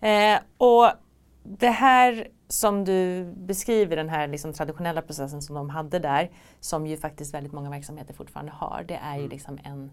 Eh, 0.00 0.38
och 0.56 0.90
det 1.46 1.70
här 1.70 2.28
som 2.48 2.84
du 2.84 3.24
beskriver, 3.36 3.96
den 3.96 4.08
här 4.08 4.28
liksom 4.28 4.52
traditionella 4.52 5.02
processen 5.02 5.42
som 5.42 5.54
de 5.54 5.70
hade 5.70 5.98
där, 5.98 6.30
som 6.60 6.86
ju 6.86 6.96
faktiskt 6.96 7.34
väldigt 7.34 7.52
många 7.52 7.70
verksamheter 7.70 8.14
fortfarande 8.14 8.52
har, 8.52 8.84
det 8.88 8.94
är 8.94 9.14
ju 9.14 9.20
mm. 9.20 9.30
liksom 9.30 9.58
en, 9.64 9.90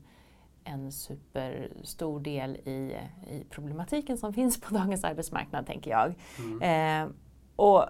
en 0.63 0.91
superstor 0.91 2.19
del 2.19 2.55
i, 2.55 2.95
i 3.27 3.45
problematiken 3.49 4.17
som 4.17 4.33
finns 4.33 4.61
på 4.61 4.73
dagens 4.73 5.03
arbetsmarknad, 5.03 5.67
tänker 5.67 5.91
jag. 5.91 6.13
Mm. 6.39 7.07
Eh, 7.07 7.13
och 7.55 7.85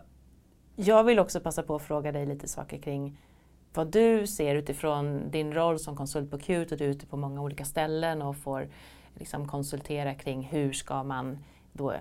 jag 0.76 1.04
vill 1.04 1.20
också 1.20 1.40
passa 1.40 1.64
på 1.64 1.76
att 1.76 1.82
fråga 1.82 2.12
dig 2.12 2.26
lite 2.26 2.48
saker 2.48 2.78
kring 2.78 3.18
vad 3.74 3.92
du 3.92 4.28
ser 4.28 4.56
utifrån 4.56 5.32
din 5.32 5.54
roll 5.54 5.80
som 5.80 5.96
konsult 5.96 6.32
på 6.32 6.38
Qt 6.38 6.72
och 6.72 6.78
du 6.78 6.86
är 6.86 6.90
ute 6.90 7.06
på 7.06 7.18
många 7.18 7.42
olika 7.42 7.66
ställen 7.66 8.22
och 8.22 8.38
får 8.38 8.70
liksom 9.14 9.48
konsultera 9.48 10.16
kring 10.16 10.44
hur 10.44 10.74
ska 10.74 11.04
man 11.04 11.40
då 11.74 11.94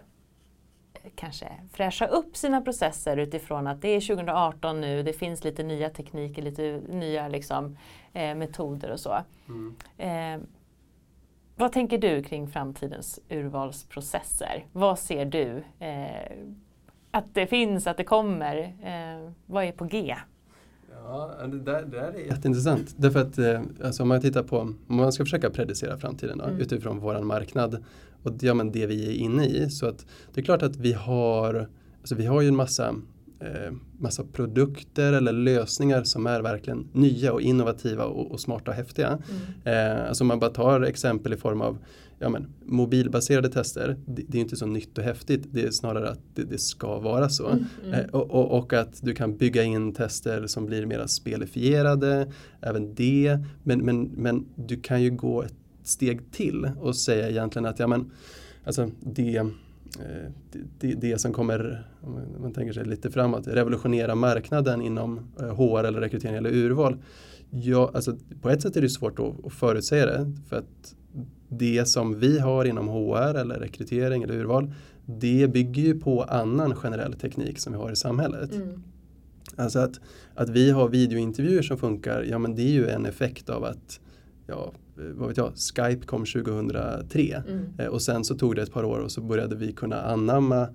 kanske 1.15 1.49
fräscha 1.73 2.07
upp 2.07 2.37
sina 2.37 2.61
processer 2.61 3.17
utifrån 3.17 3.67
att 3.67 3.83
det 3.83 3.89
är 3.89 4.01
2018 4.01 4.81
nu, 4.81 5.03
det 5.03 5.13
finns 5.13 5.45
lite 5.45 5.63
nya 5.63 5.91
tekniker, 5.91 6.43
lite 6.43 6.81
nya 6.89 7.29
liksom, 7.29 7.77
eh, 8.13 8.35
metoder 8.35 8.91
och 8.91 9.01
så. 9.01 9.19
Mm. 9.49 9.77
Eh, 9.99 10.47
vad 11.57 11.73
tänker 11.73 11.99
du 11.99 12.23
kring 12.23 12.49
framtidens 12.49 13.21
urvalsprocesser? 13.29 14.67
Vad 14.73 14.99
ser 14.99 15.25
du 15.25 15.65
eh, 15.79 16.33
att 17.11 17.35
det 17.35 17.47
finns, 17.47 17.87
att 17.87 17.97
det 17.97 18.05
kommer? 18.05 18.57
Eh, 18.83 19.33
vad 19.47 19.65
är 19.65 19.73
på 19.73 19.85
G? 19.85 20.17
Ja, 21.05 21.35
det 21.47 21.61
där, 21.61 21.83
det 21.83 22.01
där 22.01 22.13
är 22.13 22.27
jätteintressant. 22.27 22.95
Därför 22.97 23.21
att 23.21 23.39
eh, 23.39 23.61
alltså, 23.85 24.03
om 24.03 24.09
man 24.09 24.21
tittar 24.21 24.43
på, 24.43 24.59
om 24.59 24.77
man 24.87 25.13
ska 25.13 25.25
försöka 25.25 25.51
predicera 25.51 25.99
framtiden 25.99 26.39
då, 26.39 26.45
mm. 26.45 26.61
utifrån 26.61 26.99
våran 26.99 27.27
marknad 27.27 27.85
och 28.23 28.33
ja, 28.41 28.55
men 28.55 28.73
det 28.73 28.87
vi 28.87 29.07
är 29.07 29.13
inne 29.13 29.47
i. 29.47 29.71
Så 29.71 29.87
att 29.87 30.07
det 30.35 30.41
är 30.41 30.45
klart 30.45 30.63
att 30.63 30.77
vi 30.77 30.93
har, 30.93 31.69
alltså 32.01 32.15
vi 32.15 32.27
har 32.27 32.41
ju 32.41 32.49
en 32.49 32.57
massa, 32.57 32.89
eh, 33.41 33.73
massa 33.99 34.25
produkter 34.25 35.13
eller 35.13 35.33
lösningar 35.33 36.05
som 36.05 36.27
är 36.27 36.41
verkligen 36.41 36.89
nya 36.93 37.33
och 37.33 37.41
innovativa 37.41 38.05
och, 38.05 38.31
och 38.31 38.41
smarta 38.41 38.71
och 38.71 38.77
häftiga. 38.77 39.09
Mm. 39.65 39.99
Eh, 39.99 40.09
alltså 40.09 40.25
om 40.25 40.29
man 40.29 40.39
bara 40.39 40.51
tar 40.51 40.81
exempel 40.81 41.33
i 41.33 41.37
form 41.37 41.61
av 41.61 41.79
ja, 42.21 42.29
men, 42.29 42.47
mobilbaserade 42.65 43.49
tester, 43.49 43.97
det, 44.07 44.23
det, 44.29 44.39
är 44.39 44.43
inte 44.43 44.57
så 44.57 44.67
nytt 44.67 44.99
och 44.99 45.05
häftigt, 45.05 45.43
det 45.51 45.63
är 45.63 45.71
snarare 45.71 46.11
att 46.11 46.21
det, 46.35 46.45
det 46.45 46.59
ska 46.59 46.99
vara 46.99 47.29
så. 47.29 47.49
Mm, 47.49 47.65
mm. 47.85 47.95
Eh, 47.95 48.07
och, 48.07 48.31
och, 48.31 48.59
och, 48.59 48.73
att 48.73 49.03
du 49.03 49.15
kan 49.15 49.37
bygga 49.37 49.63
in 49.63 49.93
tester 49.93 50.47
som 50.47 50.67
blir 50.67 50.87
mer 50.87 51.07
spelifierade, 51.07 52.33
även 52.61 52.95
det. 52.95 53.39
Men, 53.63 53.79
men, 53.79 54.03
men 54.03 54.47
du 54.55 54.81
kan 54.81 55.03
ju 55.03 55.11
gå 55.11 55.43
ett 55.43 55.60
steg 55.91 56.33
till 56.33 56.71
och 56.81 56.97
säga 56.97 57.31
egentligen 57.31 57.67
att 57.67 57.79
ja, 57.79 57.87
men, 57.87 58.11
alltså 58.65 58.91
det, 59.01 59.37
eh, 59.37 59.47
det, 60.81 60.95
det, 60.95 61.19
som 61.19 61.33
kommer, 61.33 61.89
om 62.01 62.21
man 62.41 62.53
tänker 62.53 62.73
sig 62.73 62.85
lite 62.85 63.11
framåt, 63.11 63.49
revolutionera 63.49 64.15
marknaden 64.15 64.83
inom 64.83 65.19
HR 65.57 65.83
eh, 65.83 65.89
eller 65.89 66.01
rekrytering 66.01 66.37
eller 66.37 66.51
urval. 66.51 66.97
Ja, 67.51 67.91
alltså, 67.95 68.17
på 68.43 68.51
ett 68.51 68.63
sätt 68.63 68.77
är 68.77 68.81
det 68.81 68.89
svårt 68.89 69.19
att, 69.19 69.47
att 69.47 69.53
förutsäga 69.53 70.07
det 70.07 70.33
för 70.49 70.57
att 70.57 70.95
det 71.49 71.89
som 71.89 72.19
vi 72.19 72.39
har 72.39 72.65
inom 72.65 72.89
HR 72.89 73.35
eller 73.35 73.55
rekrytering 73.55 74.23
eller 74.23 74.35
urval 74.35 74.73
det 75.19 75.53
bygger 75.53 75.83
ju 75.83 76.01
på 76.01 76.23
annan 76.23 76.75
generell 76.75 77.13
teknik 77.13 77.59
som 77.59 77.73
vi 77.73 77.79
har 77.79 77.93
i 77.93 77.97
samhället. 77.97 78.53
Mm. 78.53 78.83
Alltså 79.57 79.79
att, 79.79 80.01
att 80.35 80.49
vi 80.49 80.71
har 80.71 80.89
videointervjuer 80.89 81.63
som 81.63 81.79
funkar, 81.79 82.23
ja 82.23 82.39
men 82.39 82.55
det 82.55 82.63
är 82.63 82.73
ju 82.73 82.89
en 82.89 83.07
effekt 83.07 83.51
av 83.51 83.65
att 83.65 84.01
ja, 84.47 84.73
vad 85.15 85.29
vet 85.29 85.37
jag, 85.37 85.53
Skype 85.57 86.07
kom 86.07 86.25
2003 86.25 87.43
mm. 87.49 87.65
eh, 87.79 87.87
och 87.87 88.03
sen 88.03 88.25
så 88.25 88.35
tog 88.35 88.57
det 88.57 88.63
ett 88.63 88.73
par 88.73 88.85
år 88.85 88.99
och 88.99 89.13
så 89.13 89.21
började 89.21 89.57
vi 89.57 89.73
kunna 89.73 90.03
anamma 90.03 90.69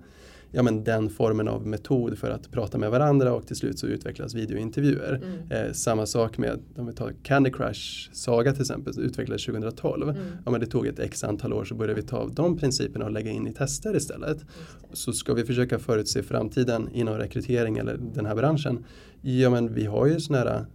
ja, 0.56 0.62
men 0.62 0.84
den 0.84 1.10
formen 1.10 1.48
av 1.48 1.66
metod 1.66 2.18
för 2.18 2.30
att 2.30 2.50
prata 2.50 2.78
med 2.78 2.90
varandra 2.90 3.34
och 3.34 3.46
till 3.46 3.56
slut 3.56 3.78
så 3.78 3.86
utvecklas 3.86 4.34
videointervjuer. 4.34 5.22
Mm. 5.24 5.66
Eh, 5.66 5.72
samma 5.72 6.06
sak 6.06 6.38
med, 6.38 6.58
om 6.76 6.86
vi 6.86 6.92
tar 6.92 7.12
Candy 7.22 7.50
Crush 7.50 8.10
Saga 8.12 8.52
till 8.52 8.60
exempel, 8.60 9.00
utvecklades 9.00 9.44
2012. 9.44 10.08
Mm. 10.08 10.22
Ja, 10.44 10.50
men 10.50 10.60
det 10.60 10.66
tog 10.66 10.86
ett 10.86 10.98
x 10.98 11.24
antal 11.24 11.52
år 11.52 11.64
så 11.64 11.74
började 11.74 12.00
vi 12.00 12.06
ta 12.06 12.28
de 12.28 12.58
principerna 12.58 13.04
och 13.04 13.10
lägga 13.10 13.30
in 13.30 13.46
i 13.46 13.52
tester 13.52 13.96
istället. 13.96 14.44
Så 14.92 15.12
ska 15.12 15.34
vi 15.34 15.44
försöka 15.44 15.78
förutse 15.78 16.22
framtiden 16.22 16.88
inom 16.92 17.18
rekrytering 17.18 17.78
eller 17.78 17.98
den 18.14 18.26
här 18.26 18.34
branschen, 18.34 18.84
ja 19.20 19.50
men 19.50 19.74
vi 19.74 19.86
har 19.86 20.06
ju 20.06 20.20
sådana 20.20 20.50
här 20.50 20.66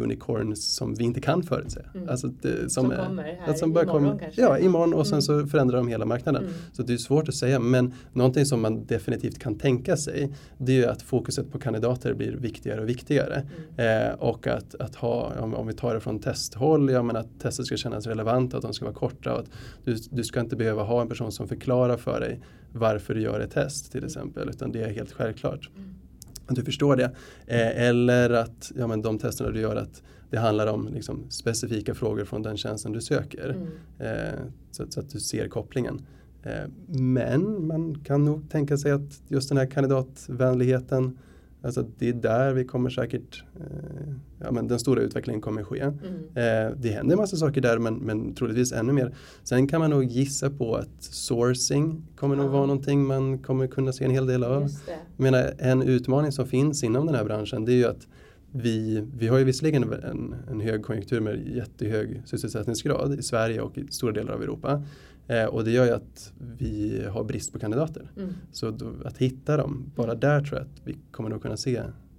unicorns 0.00 0.74
som 0.74 0.94
vi 0.94 1.04
inte 1.04 1.20
kan 1.20 1.42
förutse. 1.42 1.80
Mm. 1.94 2.08
Alltså 2.08 2.26
det, 2.26 2.58
som, 2.58 2.68
som 2.68 3.06
kommer 3.06 3.38
här 3.40 3.54
som 3.54 3.70
imorgon 3.70 3.88
kommer, 3.88 4.18
kanske? 4.18 4.42
Ja, 4.42 4.58
imorgon 4.58 4.94
och 4.94 5.06
sen 5.06 5.14
mm. 5.14 5.22
så 5.22 5.46
förändrar 5.46 5.76
de 5.76 5.88
hela 5.88 6.04
marknaden. 6.04 6.42
Mm. 6.42 6.54
Så 6.72 6.82
det 6.82 6.92
är 6.92 6.96
svårt 6.96 7.28
att 7.28 7.34
säga 7.34 7.58
men 7.58 7.94
någonting 8.12 8.46
som 8.46 8.62
man 8.62 8.86
definitivt 8.86 9.38
kan 9.38 9.58
tänka 9.58 9.96
sig 9.96 10.34
det 10.58 10.72
är 10.72 10.76
ju 10.76 10.86
att 10.86 11.02
fokuset 11.02 11.52
på 11.52 11.58
kandidater 11.58 12.14
blir 12.14 12.32
viktigare 12.32 12.80
och 12.80 12.88
viktigare. 12.88 13.42
Mm. 13.76 14.08
Eh, 14.08 14.14
och 14.14 14.46
att, 14.46 14.74
att 14.74 14.94
ha, 14.94 15.32
om, 15.40 15.54
om, 15.54 15.66
vi 15.66 15.72
tar 15.72 15.94
det 15.94 16.00
från 16.00 16.18
testhåll, 16.18 16.90
ja 16.90 17.02
men 17.02 17.16
att 17.16 17.40
testet 17.40 17.66
ska 17.66 17.76
kännas 17.76 18.06
relevanta, 18.06 18.56
att 18.56 18.62
de 18.62 18.74
ska 18.74 18.84
vara 18.84 18.94
korta 18.94 19.32
och 19.32 19.40
att 19.40 19.50
du, 19.84 19.96
du 20.10 20.24
ska 20.24 20.40
inte 20.40 20.56
behöva 20.56 20.82
ha 20.82 21.00
en 21.00 21.08
person 21.08 21.32
som 21.32 21.48
förklarar 21.48 21.96
för 21.96 22.20
dig 22.20 22.40
varför 22.72 23.14
du 23.14 23.20
gör 23.20 23.40
ett 23.40 23.50
test 23.50 23.92
till 23.92 23.98
mm. 23.98 24.06
exempel 24.06 24.48
utan 24.48 24.72
det 24.72 24.82
är 24.82 24.90
helt 24.90 25.12
självklart. 25.12 25.70
Att 26.46 26.56
du 26.56 26.64
förstår 26.64 26.96
det. 26.96 27.10
Eh, 27.46 27.88
eller 27.88 28.30
att 28.30 28.72
ja, 28.76 28.86
men 28.86 29.02
de 29.02 29.18
testerna 29.18 29.50
du 29.50 29.60
gör 29.60 29.76
att 29.76 30.02
det 30.30 30.38
handlar 30.38 30.66
om 30.66 30.88
liksom, 30.88 31.24
specifika 31.28 31.94
frågor 31.94 32.24
från 32.24 32.42
den 32.42 32.56
tjänsten 32.56 32.92
du 32.92 33.00
söker. 33.00 33.48
Mm. 33.48 33.68
Eh, 33.98 34.40
så, 34.70 34.84
så, 34.88 35.00
att 35.00 35.10
du 35.10 35.20
ser 35.20 35.48
kopplingen. 35.48 36.06
Eh, 36.42 36.68
men 36.98 37.66
man 37.66 37.94
kan 38.04 38.24
nog 38.24 38.50
tänka 38.50 38.76
sig 38.76 38.92
att 38.92 39.22
just 39.28 39.48
den 39.48 39.58
här 39.58 39.66
kandidatvänligheten 39.66 41.18
Alltså 41.64 41.86
det 41.98 42.08
är 42.08 42.12
där 42.12 42.52
vi 42.52 42.64
kommer 42.64 42.90
säkert, 42.90 43.44
eh, 43.60 44.14
ja 44.38 44.52
men 44.52 44.68
den 44.68 44.78
stora 44.78 45.00
utvecklingen 45.00 45.40
kommer 45.40 45.64
ske. 45.64 45.80
Mm. 45.80 45.96
Eh, 46.34 46.76
det 46.76 46.88
händer 46.88 47.12
en 47.12 47.18
massa 47.18 47.36
saker 47.36 47.60
där 47.60 47.78
men, 47.78 47.94
men 47.94 48.34
troligtvis 48.34 48.72
ännu 48.72 48.92
mer. 48.92 49.14
Sen 49.42 49.66
kan 49.66 49.80
man 49.80 49.90
nog 49.90 50.04
gissa 50.04 50.50
på 50.50 50.74
att 50.74 51.02
sourcing 51.02 52.06
kommer 52.16 52.36
ja. 52.36 52.42
nog 52.42 52.50
vara 52.50 52.66
någonting 52.66 53.06
man 53.06 53.38
kommer 53.38 53.66
kunna 53.66 53.92
se 53.92 54.04
en 54.04 54.10
hel 54.10 54.26
del 54.26 54.44
av. 54.44 54.62
Jag 54.62 54.98
menar, 55.16 55.54
en 55.58 55.82
utmaning 55.82 56.32
som 56.32 56.46
finns 56.46 56.84
inom 56.84 57.06
den 57.06 57.14
här 57.14 57.24
branschen 57.24 57.64
det 57.64 57.72
är 57.72 57.76
ju 57.76 57.86
att 57.86 58.06
vi, 58.52 59.06
vi 59.16 59.28
har 59.28 59.38
ju 59.38 59.44
visserligen 59.44 59.92
en, 59.92 60.34
en 60.50 60.60
högkonjunktur 60.60 61.20
med 61.20 61.48
jättehög 61.48 62.22
sysselsättningsgrad 62.24 63.18
i 63.18 63.22
Sverige 63.22 63.60
och 63.60 63.78
i 63.78 63.86
stora 63.90 64.12
delar 64.12 64.32
av 64.32 64.42
Europa. 64.42 64.82
Eh, 65.26 65.44
och 65.44 65.64
det 65.64 65.70
gör 65.70 65.84
ju 65.84 65.90
att 65.90 66.32
vi 66.58 67.04
har 67.10 67.24
brist 67.24 67.52
på 67.52 67.58
kandidater. 67.58 68.10
Mm. 68.16 68.34
Så 68.52 68.70
då, 68.70 68.92
att 69.04 69.18
hitta 69.18 69.56
dem, 69.56 69.92
bara 69.96 70.14
där 70.14 70.40
tror 70.40 70.58
jag 70.58 70.66
att 70.66 70.80
vi 70.84 70.96
kommer 71.10 71.30
nog 71.30 71.42
kunna 71.42 71.56
se 71.56 71.76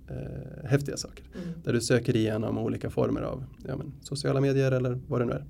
eh, 0.07 0.65
häftiga 0.65 0.97
saker. 0.97 1.25
Mm. 1.35 1.47
Där 1.63 1.73
du 1.73 1.81
söker 1.81 2.15
igenom 2.15 2.57
olika 2.57 2.89
former 2.89 3.21
av 3.21 3.45
ja, 3.67 3.77
men, 3.77 3.93
sociala 4.01 4.41
medier 4.41 4.71
eller 4.71 4.99
vad 5.07 5.21
det 5.21 5.25
nu 5.25 5.31
är. 5.31 5.37
Mm. 5.37 5.49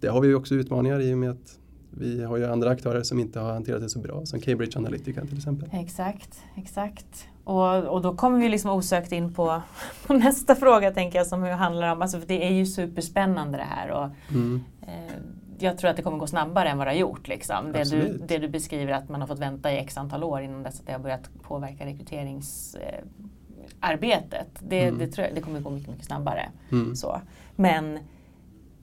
Det 0.00 0.08
har 0.08 0.20
vi 0.20 0.28
ju 0.28 0.34
också 0.34 0.54
utmaningar 0.54 1.00
i 1.00 1.14
och 1.14 1.18
med 1.18 1.30
att 1.30 1.58
vi 1.90 2.24
har 2.24 2.36
ju 2.36 2.46
andra 2.46 2.70
aktörer 2.70 3.02
som 3.02 3.18
inte 3.18 3.40
har 3.40 3.52
hanterat 3.52 3.80
det 3.80 3.88
så 3.88 3.98
bra, 3.98 4.26
som 4.26 4.40
Cambridge 4.40 4.78
Analytica 4.78 5.26
till 5.26 5.36
exempel. 5.36 5.68
Exakt, 5.72 6.40
exakt. 6.56 7.26
Och, 7.44 7.84
och 7.84 8.02
då 8.02 8.14
kommer 8.14 8.38
vi 8.38 8.48
liksom 8.48 8.70
osökt 8.70 9.12
in 9.12 9.34
på, 9.34 9.62
på 10.06 10.14
nästa 10.14 10.54
fråga 10.54 10.90
tänker 10.90 11.18
jag 11.18 11.26
som 11.26 11.42
handlar 11.42 11.92
om, 11.92 12.02
alltså 12.02 12.20
det 12.26 12.46
är 12.46 12.52
ju 12.52 12.66
superspännande 12.66 13.58
det 13.58 13.64
här. 13.64 13.90
Och, 13.90 14.34
mm. 14.34 14.60
eh, 14.82 15.14
jag 15.62 15.78
tror 15.78 15.90
att 15.90 15.96
det 15.96 16.02
kommer 16.02 16.18
gå 16.18 16.26
snabbare 16.26 16.68
än 16.68 16.78
vad 16.78 16.86
det 16.86 16.90
har 16.90 16.98
gjort. 16.98 17.28
Liksom. 17.28 17.72
Det, 17.72 17.90
du, 17.90 18.18
det 18.28 18.38
du 18.38 18.48
beskriver 18.48 18.92
att 18.92 19.08
man 19.08 19.20
har 19.20 19.28
fått 19.28 19.38
vänta 19.38 19.72
i 19.72 19.78
x 19.78 19.96
antal 19.96 20.24
år 20.24 20.40
innan 20.40 20.62
dess 20.62 20.80
att 20.80 20.86
det 20.86 20.92
har 20.92 20.98
börjat 20.98 21.30
påverka 21.42 21.86
rekryteringsarbetet. 21.86 24.48
det, 24.60 24.84
mm. 24.84 24.98
det, 24.98 25.06
tror 25.06 25.26
jag, 25.26 25.34
det 25.34 25.40
kommer 25.40 25.60
gå 25.60 25.70
mycket, 25.70 25.90
mycket 25.90 26.06
snabbare. 26.06 26.48
Mm. 26.72 26.96
Så. 26.96 27.20
Men 27.56 27.98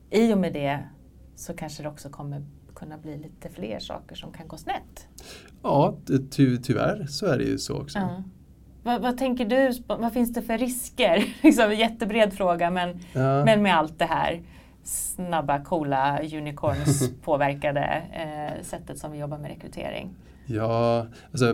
i 0.09 0.33
och 0.33 0.37
med 0.37 0.53
det 0.53 0.79
så 1.35 1.53
kanske 1.53 1.83
det 1.83 1.89
också 1.89 2.09
kommer 2.09 2.45
kunna 2.75 2.97
bli 2.97 3.17
lite 3.17 3.49
fler 3.49 3.79
saker 3.79 4.15
som 4.15 4.31
kan 4.31 4.47
gå 4.47 4.57
snett. 4.57 5.07
Ja, 5.63 5.97
ty 6.31 6.57
tyvärr 6.57 7.05
så 7.05 7.25
är 7.25 7.37
det 7.37 7.43
ju 7.43 7.57
så 7.57 7.81
också. 7.81 7.99
Ja. 7.99 8.23
Vad, 8.83 9.01
vad, 9.01 9.17
tänker 9.17 9.45
du, 9.45 9.83
vad 9.87 10.13
finns 10.13 10.33
det 10.33 10.41
för 10.41 10.57
risker? 10.57 11.23
liksom, 11.43 11.73
jättebred 11.73 12.33
fråga 12.33 12.71
men, 12.71 12.99
ja. 13.13 13.45
men 13.45 13.61
med 13.61 13.77
allt 13.77 13.99
det 13.99 14.05
här 14.05 14.41
snabba, 14.87 15.63
coola, 15.63 16.19
unicorns 16.33 17.11
påverkade 17.23 18.01
eh, 18.13 18.63
sättet 18.63 18.97
som 18.99 19.11
vi 19.11 19.17
jobbar 19.17 19.37
med 19.37 19.51
rekrytering? 19.51 20.15
Ja, 20.49 21.07
alltså, 21.31 21.53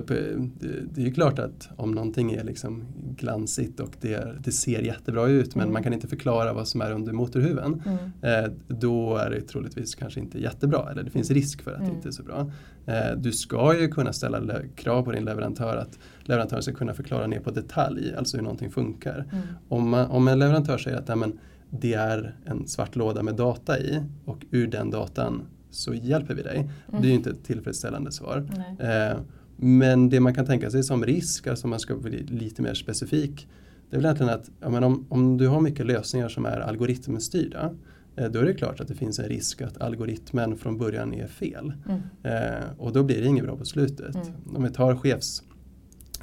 det 0.59 1.01
är 1.01 1.05
ju 1.05 1.13
klart 1.13 1.39
att 1.39 1.69
om 1.75 1.91
någonting 1.91 2.31
är 2.31 2.43
liksom 2.43 2.85
glansigt 3.17 3.79
och 3.79 3.91
det, 4.01 4.35
det 4.39 4.51
ser 4.51 4.81
jättebra 4.81 5.27
ut 5.27 5.55
men 5.55 5.63
mm. 5.63 5.73
man 5.73 5.83
kan 5.83 5.93
inte 5.93 6.07
förklara 6.07 6.53
vad 6.53 6.67
som 6.67 6.81
är 6.81 6.91
under 6.91 7.13
motorhuven. 7.13 7.83
Mm. 7.85 8.43
Eh, 8.45 8.51
då 8.67 9.17
är 9.17 9.29
det 9.29 9.41
troligtvis 9.41 9.95
kanske 9.95 10.19
inte 10.19 10.39
jättebra 10.39 10.91
eller 10.91 11.03
det 11.03 11.11
finns 11.11 11.29
mm. 11.29 11.41
risk 11.41 11.61
för 11.61 11.71
att 11.71 11.77
mm. 11.77 11.89
det 11.89 11.95
inte 11.95 12.09
är 12.09 12.11
så 12.11 12.23
bra. 12.23 12.51
Eh, 12.85 13.17
du 13.17 13.31
ska 13.31 13.79
ju 13.79 13.87
kunna 13.87 14.13
ställa 14.13 14.41
krav 14.75 15.03
på 15.03 15.11
din 15.11 15.25
leverantör 15.25 15.77
att 15.77 15.99
leverantören 16.23 16.63
ska 16.63 16.73
kunna 16.73 16.93
förklara 16.93 17.27
ner 17.27 17.39
på 17.39 17.51
detalj, 17.51 18.15
alltså 18.15 18.37
hur 18.37 18.43
någonting 18.43 18.71
funkar. 18.71 19.25
Mm. 19.31 19.43
Om, 19.69 19.89
man, 19.89 20.07
om 20.07 20.27
en 20.27 20.39
leverantör 20.39 20.77
säger 20.77 20.97
att 20.97 21.17
men, 21.17 21.39
det 21.81 21.93
är 21.93 22.35
en 22.45 22.67
svart 22.67 22.95
låda 22.95 23.23
med 23.23 23.35
data 23.35 23.79
i 23.79 24.01
och 24.25 24.45
ur 24.51 24.67
den 24.67 24.91
datan 24.91 25.41
så 25.69 25.93
hjälper 25.93 26.35
vi 26.35 26.43
dig. 26.43 26.57
Mm. 26.57 27.01
Det 27.01 27.07
är 27.07 27.09
ju 27.09 27.15
inte 27.15 27.29
ett 27.29 27.43
tillfredsställande 27.43 28.11
svar. 28.11 28.47
Eh, 28.79 29.19
men 29.55 30.09
det 30.09 30.19
man 30.19 30.33
kan 30.33 30.45
tänka 30.45 30.71
sig 30.71 30.83
som 30.83 31.05
risk, 31.05 31.47
alltså 31.47 31.65
om 31.65 31.69
man 31.69 31.79
ska 31.79 31.95
bli 31.95 32.23
lite 32.23 32.61
mer 32.61 32.73
specifik, 32.73 33.47
det 33.89 33.95
är 33.95 33.97
väl 33.97 34.05
egentligen 34.05 34.33
att 34.33 34.49
ja, 34.59 34.69
men 34.69 34.83
om, 34.83 35.05
om 35.09 35.37
du 35.37 35.47
har 35.47 35.61
mycket 35.61 35.85
lösningar 35.85 36.29
som 36.29 36.45
är 36.45 36.59
algoritmstyrda 36.59 37.73
eh, 38.15 38.31
då 38.31 38.39
är 38.39 38.45
det 38.45 38.53
klart 38.53 38.79
att 38.79 38.87
det 38.87 38.95
finns 38.95 39.19
en 39.19 39.29
risk 39.29 39.61
att 39.61 39.81
algoritmen 39.81 40.57
från 40.57 40.77
början 40.77 41.13
är 41.13 41.27
fel. 41.27 41.73
Mm. 41.89 42.01
Eh, 42.23 42.63
och 42.77 42.93
då 42.93 43.03
blir 43.03 43.21
det 43.21 43.27
inget 43.27 43.43
bra 43.43 43.57
på 43.57 43.65
slutet. 43.65 44.15
Mm. 44.15 44.27
Om 44.55 44.63
vi 44.63 44.69
tar 44.69 44.95
chefs 44.95 45.43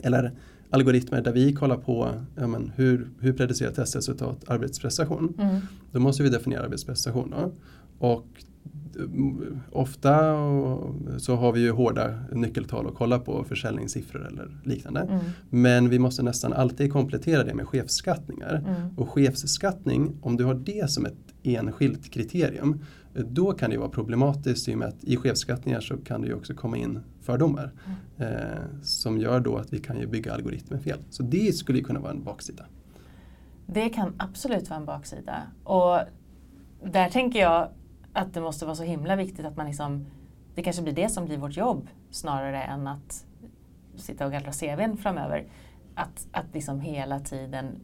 eller 0.03 0.33
algoritmer 0.71 1.23
där 1.23 1.33
vi 1.33 1.53
kollar 1.53 1.77
på 1.77 2.15
ja, 2.37 2.47
men, 2.47 2.73
hur, 2.77 3.09
hur 3.21 3.33
predicerar 3.33 3.73
testresultat 3.73 4.45
arbetsprestation. 4.47 5.35
Mm. 5.39 5.57
Då 5.93 6.01
måste 6.01 6.23
vi 6.23 6.29
definiera 6.29 6.63
arbetsprestation. 6.63 7.31
Då. 7.31 7.53
Och 7.99 8.27
ofta 9.73 10.37
så 11.19 11.37
har 11.37 11.53
vi 11.53 11.61
ju 11.61 11.71
hårda 11.71 12.15
nyckeltal 12.33 12.87
att 12.87 12.95
kolla 12.95 13.19
på, 13.19 13.45
försäljningssiffror 13.45 14.27
eller 14.27 14.61
liknande. 14.65 15.01
Mm. 15.01 15.21
Men 15.51 15.89
vi 15.89 15.99
måste 15.99 16.23
nästan 16.23 16.53
alltid 16.53 16.93
komplettera 16.93 17.45
det 17.45 17.55
med 17.55 17.69
chefsskattningar. 17.69 18.65
Mm. 18.67 18.97
Och 18.97 19.11
chefsskattning, 19.11 20.19
om 20.23 20.37
du 20.37 20.45
har 20.45 20.55
det 20.55 20.91
som 20.91 21.07
ett 21.07 21.30
enskilt 21.43 22.11
kriterium, 22.11 22.85
då 23.15 23.53
kan 23.53 23.71
det 23.71 23.79
vara 23.79 23.89
problematiskt 23.89 24.69
i 24.69 24.75
och 24.75 24.79
med 24.79 24.89
att 24.89 25.05
i 25.05 25.17
chefsskattningar 25.17 25.81
så 25.81 25.97
kan 25.97 26.21
det 26.21 26.27
ju 26.27 26.35
också 26.35 26.55
komma 26.55 26.77
in 26.77 27.01
fördomar. 27.21 27.73
Mm. 28.19 28.33
Eh, 28.33 28.59
som 28.83 29.19
gör 29.19 29.41
då 29.41 29.57
att 29.57 29.73
vi 29.73 29.79
kan 29.79 29.99
ju 29.99 30.07
bygga 30.07 30.35
algoritmer 30.35 30.79
fel. 30.79 30.99
Så 31.11 31.23
det 31.23 31.57
skulle 31.57 31.79
ju 31.79 31.85
kunna 31.85 32.01
vara 32.01 32.13
en 32.13 32.25
baksida. 32.25 32.67
Det 33.67 33.89
kan 33.89 34.15
absolut 34.17 34.71
vara 34.71 34.81
en 34.81 34.87
baksida. 34.87 35.43
Och 35.65 35.99
där 36.85 37.11
tänker 37.11 37.41
jag 37.41 37.69
att 38.13 38.35
det 38.35 38.41
måste 38.41 38.65
vara 38.65 38.77
så 38.77 38.83
himla 38.83 39.17
viktigt 39.17 39.47
att 39.47 39.57
man 39.57 39.67
liksom, 39.67 40.07
det 40.55 40.63
kanske 40.63 40.83
blir 40.83 40.93
det 40.93 41.09
som 41.09 41.25
blir 41.25 41.39
vårt 41.39 41.57
jobb 41.57 41.89
snarare 42.11 42.63
än 42.63 42.87
att 42.87 43.27
sitta 43.97 44.27
och 44.27 44.33
gallra 44.33 44.53
CVn 44.53 44.97
framöver. 44.97 45.47
Att, 45.95 46.27
att 46.33 46.55
liksom 46.55 46.81
hela 46.81 47.21
tiden 47.21 47.81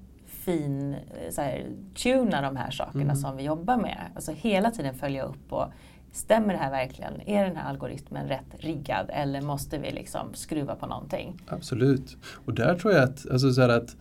fin, 0.46 0.92
eh, 0.94 1.30
så 1.30 1.40
här, 1.40 1.66
tuna 1.94 2.42
de 2.42 2.56
här 2.56 2.70
sakerna 2.70 3.02
Mm. 3.02 3.16
som 3.16 3.36
vi 3.36 3.42
jobbar 3.42 3.76
med. 3.76 3.98
Alltså 4.14 4.32
hela 4.32 4.70
tiden 4.70 4.94
följa 4.94 5.22
upp 5.24 5.52
och 5.52 5.66
stämmer 6.12 6.52
det 6.52 6.58
här 6.58 6.70
verkligen? 6.70 7.20
Är 7.26 7.44
den 7.44 7.56
här 7.56 7.70
algoritmen 7.70 8.28
rätt 8.28 8.54
riggad 8.58 9.06
eller 9.12 9.40
måste 9.40 9.78
vi 9.78 9.92
liksom 9.92 10.34
skruva 10.34 10.74
på 10.74 10.86
någonting? 10.86 11.40
Absolut. 11.46 12.16
Och 12.44 12.54
där 12.54 12.74
tror 12.74 12.94
jag 12.94 13.02
att, 13.02 13.26
alltså 13.30 13.52
så 13.52 13.62
att 13.62 13.96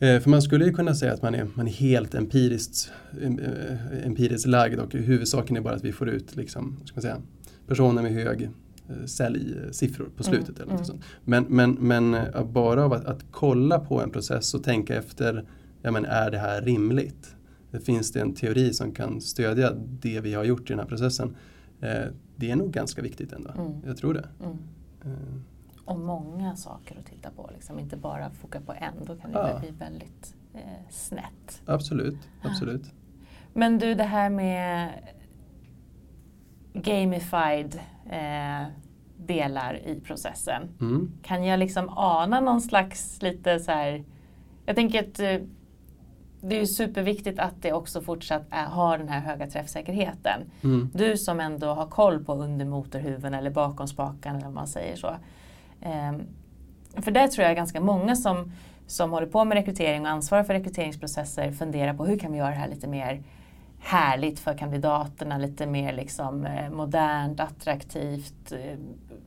eh, 0.00 0.20
för 0.20 0.30
man 0.30 0.42
skulle 0.42 0.64
ju 0.64 0.72
kunna 0.72 0.94
säga 0.94 1.12
att 1.12 1.22
man 1.22 1.34
är, 1.34 1.46
man 1.54 1.68
är 1.68 1.72
helt 1.72 2.14
empiriskt, 2.14 2.92
em- 3.12 3.40
eh, 3.70 4.06
empiriskt 4.06 4.46
lagd 4.48 4.78
och 4.80 4.92
huvudsaken 4.92 5.56
är 5.56 5.60
bara 5.60 5.74
att 5.74 5.84
vi 5.84 5.92
får 5.92 6.08
ut 6.08 6.36
liksom, 6.36 6.76
ska 6.84 6.94
man 6.96 7.02
säga, 7.02 7.16
personer 7.66 8.02
med 8.02 8.12
hög 8.12 8.50
säljsiffror 9.06 10.04
på 10.16 10.22
Mm, 10.24 10.34
slutet. 10.34 10.56
Eller 10.60 10.72
något 10.72 10.74
mm. 10.80 10.84
sånt. 10.84 11.02
Men, 11.24 11.44
men, 11.48 11.72
men 11.72 12.14
eh, 12.14 12.44
bara 12.44 12.84
av 12.84 12.92
att, 12.92 13.04
att 13.04 13.24
kolla 13.30 13.78
på 13.80 14.00
en 14.02 14.10
process 14.10 14.54
och 14.54 14.64
tänka 14.64 14.96
efter, 14.96 15.44
ja 15.82 15.90
men 15.90 16.04
är 16.04 16.30
det 16.30 16.38
här 16.38 16.62
rimligt? 16.62 17.36
Finns 17.84 18.12
det 18.12 18.20
en 18.20 18.34
teori 18.34 18.72
som 18.74 18.92
kan 18.92 19.20
stödja 19.20 19.72
det 20.00 20.20
vi 20.20 20.34
har 20.34 20.44
gjort 20.44 20.60
i 20.70 20.72
den 20.72 20.78
här 20.78 20.86
processen? 20.86 21.36
Eh, 21.80 22.04
Det 22.36 22.50
är 22.50 22.56
nog 22.56 22.70
ganska 22.70 23.02
viktigt 23.02 23.32
ändå. 23.32 23.50
Mm. 23.50 23.72
Jag 23.86 23.96
tror 23.96 24.14
det. 24.14 24.28
Mm. 24.44 24.56
Eh, 25.04 25.34
Och 25.84 25.98
många 25.98 26.56
saker 26.56 26.98
att 26.98 27.06
titta 27.06 27.30
på, 27.30 27.50
liksom. 27.54 27.78
inte 27.78 27.96
bara 27.96 28.30
foka 28.30 28.60
på 28.60 28.72
en. 28.72 28.94
Då 29.06 29.16
kan 29.16 29.32
det 29.32 29.38
Ja. 29.38 29.58
bli 29.60 29.70
väldigt 29.78 30.34
eh, 30.54 30.60
snett. 30.90 31.62
Absolut, 31.66 32.18
absolut. 32.42 32.82
Men 33.54 33.78
du, 33.78 33.94
det 33.94 34.04
här 34.04 34.30
med 34.30 34.90
gamified 36.72 37.80
eh, 38.14 38.66
delar 39.16 39.86
i 39.86 40.00
processen. 40.00 40.62
Mm. 40.80 41.12
Kan 41.22 41.44
jag 41.44 41.58
liksom 41.58 41.88
ana 41.96 42.40
någon 42.40 42.60
slags 42.60 43.22
lite 43.22 43.60
så 43.60 43.70
här... 43.70 44.04
Jag 44.66 44.76
tänker 44.76 45.00
att 45.00 45.20
eh, 45.20 45.48
det 46.40 46.60
är 46.60 46.66
superviktigt 46.66 47.38
att 47.38 47.62
det 47.62 47.72
också 47.72 48.00
fortsatt 48.00 48.42
är, 48.50 48.64
har 48.64 48.98
den 48.98 49.08
här 49.08 49.20
höga 49.20 49.46
träffsäkerheten. 49.46 50.40
Mm. 50.64 50.90
Du 50.94 51.16
som 51.16 51.40
ändå 51.40 51.66
har 51.66 51.86
koll 51.86 52.24
på 52.24 52.34
under 52.34 52.64
motorhuven 52.64 53.34
eller 53.34 53.50
bakom 53.50 53.88
spakarna 53.88 54.36
eller 54.38 54.46
vad 54.46 54.54
man 54.54 54.66
säger 54.66 54.96
så. 54.96 55.16
Ehm, 55.82 56.22
för 56.96 57.10
där 57.10 57.28
tror 57.28 57.46
jag 57.46 57.56
ganska 57.56 57.80
många 57.80 58.16
som, 58.16 58.52
som 58.86 59.10
håller 59.10 59.26
på 59.26 59.44
med 59.44 59.56
rekrytering 59.56 60.02
och 60.02 60.08
ansvarar 60.08 60.44
för 60.44 60.54
rekryteringsprocesser 60.54 61.52
funderar 61.52 61.94
på 61.94 62.06
hur 62.06 62.18
kan 62.18 62.32
vi 62.32 62.38
göra 62.38 62.50
det 62.50 62.56
här 62.56 62.68
lite 62.68 62.88
mer 62.88 63.22
härligt 63.84 64.40
för 64.40 64.58
kandidaterna, 64.58 65.38
lite 65.38 65.66
mer 65.66 65.92
liksom, 65.92 66.46
eh, 66.46 66.70
modernt, 66.70 67.40
attraktivt 67.40 68.52
eh, 68.52 68.78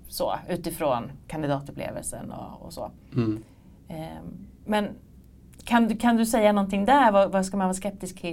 så, 0.07 0.33
utifrån 0.49 1.11
kandidatupplevelsen 1.27 2.31
och, 2.31 2.65
och 2.65 2.73
så. 2.73 2.91
Mm. 3.15 3.43
Ehm, 3.87 4.47
men 4.65 4.89
kan 5.63 5.87
du, 5.87 5.97
kan 5.97 6.17
du 6.17 6.25
säga 6.25 6.51
någonting 6.51 6.85
där? 6.85 7.11
Vad, 7.11 7.31
vad 7.31 7.45
ska 7.45 7.57
man 7.57 7.67
vara 7.67 7.73
skeptisk 7.73 8.25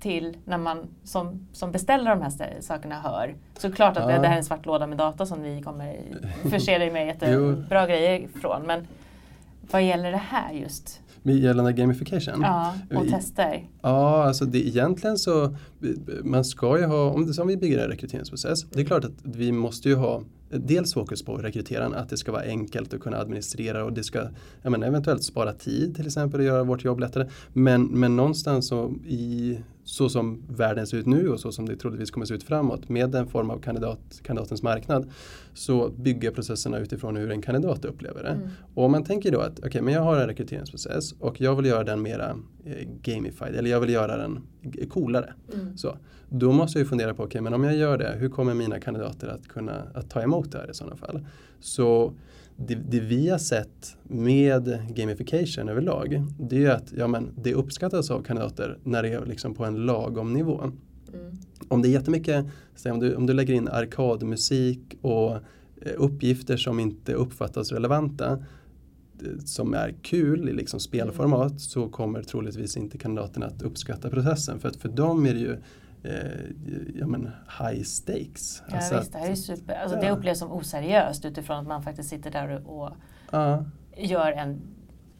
till 0.00 0.36
när 0.44 0.58
man 0.58 0.88
som, 1.04 1.48
som 1.52 1.72
beställer 1.72 2.10
de 2.10 2.22
här 2.22 2.60
sakerna 2.60 3.00
hör? 3.00 3.34
Såklart 3.58 3.96
att 3.96 4.06
det, 4.06 4.12
Ja. 4.12 4.20
det 4.20 4.26
här 4.26 4.34
är 4.34 4.38
en 4.38 4.44
svart 4.44 4.66
låda 4.66 4.86
med 4.86 4.98
data 4.98 5.26
som 5.26 5.42
vi 5.42 5.62
kommer 5.62 5.96
förse 6.50 6.78
dig 6.78 6.90
med 6.90 7.06
jättebra 7.06 7.86
grejer 7.86 8.28
från. 8.40 8.62
Men 8.62 8.86
vad 9.70 9.82
gäller 9.82 10.12
det 10.12 10.22
här 10.28 10.52
just? 10.52 11.00
Med 11.26 11.36
Gällande 11.36 11.72
gamification? 11.72 12.40
Ja, 12.40 12.74
och 12.94 13.08
tester. 13.08 13.68
Ja, 13.82 14.24
alltså 14.24 14.44
det, 14.44 14.66
egentligen 14.66 15.18
så, 15.18 15.56
man 16.24 16.44
ska 16.44 16.78
ju 16.78 16.84
ha, 16.84 17.10
om 17.10 17.26
det 17.26 17.34
som 17.34 17.48
vi 17.48 17.56
bygger 17.56 17.78
en 17.78 17.88
rekryteringsprocess, 17.88 18.64
det 18.70 18.80
är 18.80 18.84
klart 18.84 19.04
att 19.04 19.12
vi 19.22 19.52
måste 19.52 19.88
ju 19.88 19.94
ha 19.94 20.22
dels 20.50 20.94
fokus 20.94 21.24
på 21.24 21.36
rekryteraren, 21.36 21.94
att 21.94 22.08
det 22.08 22.16
ska 22.16 22.32
vara 22.32 22.42
enkelt 22.42 22.94
att 22.94 23.00
kunna 23.00 23.16
administrera 23.16 23.84
och 23.84 23.92
det 23.92 24.04
ska 24.04 24.22
menar, 24.62 24.86
eventuellt 24.86 25.24
spara 25.24 25.52
tid 25.52 25.96
till 25.96 26.06
exempel 26.06 26.40
och 26.40 26.46
göra 26.46 26.64
vårt 26.64 26.84
jobb 26.84 27.00
lättare. 27.00 27.28
Men, 27.52 27.84
men 27.84 28.16
någonstans 28.16 28.68
så 28.68 28.94
i 29.06 29.58
så 29.86 30.08
som 30.08 30.42
världen 30.48 30.86
ser 30.86 30.96
ut 30.96 31.06
nu 31.06 31.28
och 31.28 31.40
så 31.40 31.52
som 31.52 31.68
det 31.68 31.76
troligtvis 31.76 32.10
kommer 32.10 32.26
se 32.26 32.34
ut 32.34 32.42
framåt 32.42 32.88
med 32.88 33.14
en 33.14 33.26
form 33.26 33.50
av 33.50 33.58
kandidat, 33.58 34.20
kandidatens 34.22 34.62
marknad 34.62 35.10
så 35.54 35.88
bygger 35.88 36.30
processerna 36.30 36.78
utifrån 36.78 37.16
hur 37.16 37.30
en 37.30 37.42
kandidat 37.42 37.84
upplever 37.84 38.22
det. 38.22 38.28
Mm. 38.28 38.48
Och 38.74 38.84
om 38.84 38.92
man 38.92 39.04
tänker 39.04 39.32
då 39.32 39.40
att 39.40 39.58
okej, 39.58 39.82
men 39.82 39.94
jag 39.94 40.00
har 40.00 40.16
en 40.16 40.26
rekryteringsprocess 40.26 41.12
och 41.12 41.40
jag 41.40 41.56
vill 41.56 41.66
göra 41.66 41.84
den 41.84 42.02
mera 42.02 42.36
eh, 42.64 42.88
gamified 43.02 43.54
eller 43.54 43.70
jag 43.70 43.80
vill 43.80 43.90
göra 43.90 44.16
den 44.16 44.40
coolare. 44.90 45.34
Mm. 45.54 45.76
Så, 45.76 45.96
då 46.28 46.52
måste 46.52 46.78
jag 46.78 46.84
ju 46.84 46.88
fundera 46.88 47.14
på, 47.14 47.22
okej 47.22 47.40
men 47.40 47.54
om 47.54 47.64
jag 47.64 47.76
gör 47.76 47.98
det, 47.98 48.16
hur 48.18 48.28
kommer 48.28 48.54
mina 48.54 48.80
kandidater 48.80 49.28
att 49.28 49.48
kunna 49.48 49.82
att 49.94 50.10
ta 50.10 50.22
emot 50.22 50.52
det 50.52 50.58
här 50.58 50.70
i 50.70 50.74
sådana 50.74 50.96
fall? 50.96 51.26
Så 51.60 52.12
det, 52.56 52.74
det 52.74 53.00
vi 53.00 53.28
har 53.28 53.38
sett 53.38 53.96
med 54.02 54.78
gamification 54.94 55.68
överlag, 55.68 56.24
det 56.38 56.56
är 56.56 56.60
ju 56.60 56.70
att 56.70 56.92
ja, 56.96 57.06
men 57.06 57.32
det 57.36 57.54
uppskattas 57.54 58.10
av 58.10 58.22
kandidater 58.22 58.78
när 58.84 59.02
det 59.02 59.08
är 59.08 59.26
liksom 59.26 59.54
på 59.54 59.64
en 59.64 59.74
lagom 59.74 60.32
nivå. 60.32 60.60
Mm. 60.60 61.36
Om 61.68 61.82
det 61.82 61.88
är 61.88 61.90
jättemycket, 61.90 62.46
om 62.84 63.00
du, 63.00 63.14
om 63.14 63.26
du 63.26 63.32
lägger 63.32 63.54
in 63.54 63.68
arkadmusik 63.68 64.80
och 65.00 65.32
eh, 65.32 65.40
uppgifter 65.96 66.56
som 66.56 66.80
inte 66.80 67.12
uppfattas 67.12 67.72
relevanta 67.72 68.32
eh, 68.32 69.38
som 69.44 69.74
är 69.74 69.94
kul 70.02 70.48
i 70.48 70.52
liksom 70.52 70.80
spelformat 70.80 71.60
så 71.60 71.88
kommer 71.88 72.22
troligtvis 72.22 72.76
inte 72.76 72.98
kandidaterna 72.98 73.46
att 73.46 73.62
uppskatta 73.62 74.10
processen 74.10 74.60
för 74.60 74.68
att 74.68 74.76
för 74.76 74.88
dem 74.88 75.26
är 75.26 75.34
det 75.34 75.40
ju 75.40 75.56
ja, 76.94 77.06
men 77.06 77.30
high 77.60 77.82
stakes. 77.82 78.62
Ja, 78.68 78.76
Alltså 78.76 78.98
visst, 78.98 79.12
det 79.12 79.18
här 79.18 79.30
är 79.30 79.34
super. 79.34 79.74
Alltså, 79.74 79.96
Det 80.00 80.06
ja. 80.06 80.12
upplevs 80.16 80.38
som 80.38 80.52
oseriöst 80.52 81.24
utifrån 81.24 81.56
att 81.56 81.66
man 81.66 81.82
faktiskt 81.82 82.08
sitter 82.08 82.30
där 82.30 82.68
och 82.68 82.90
ja, 83.30 83.64
gör 83.96 84.32
en 84.32 84.60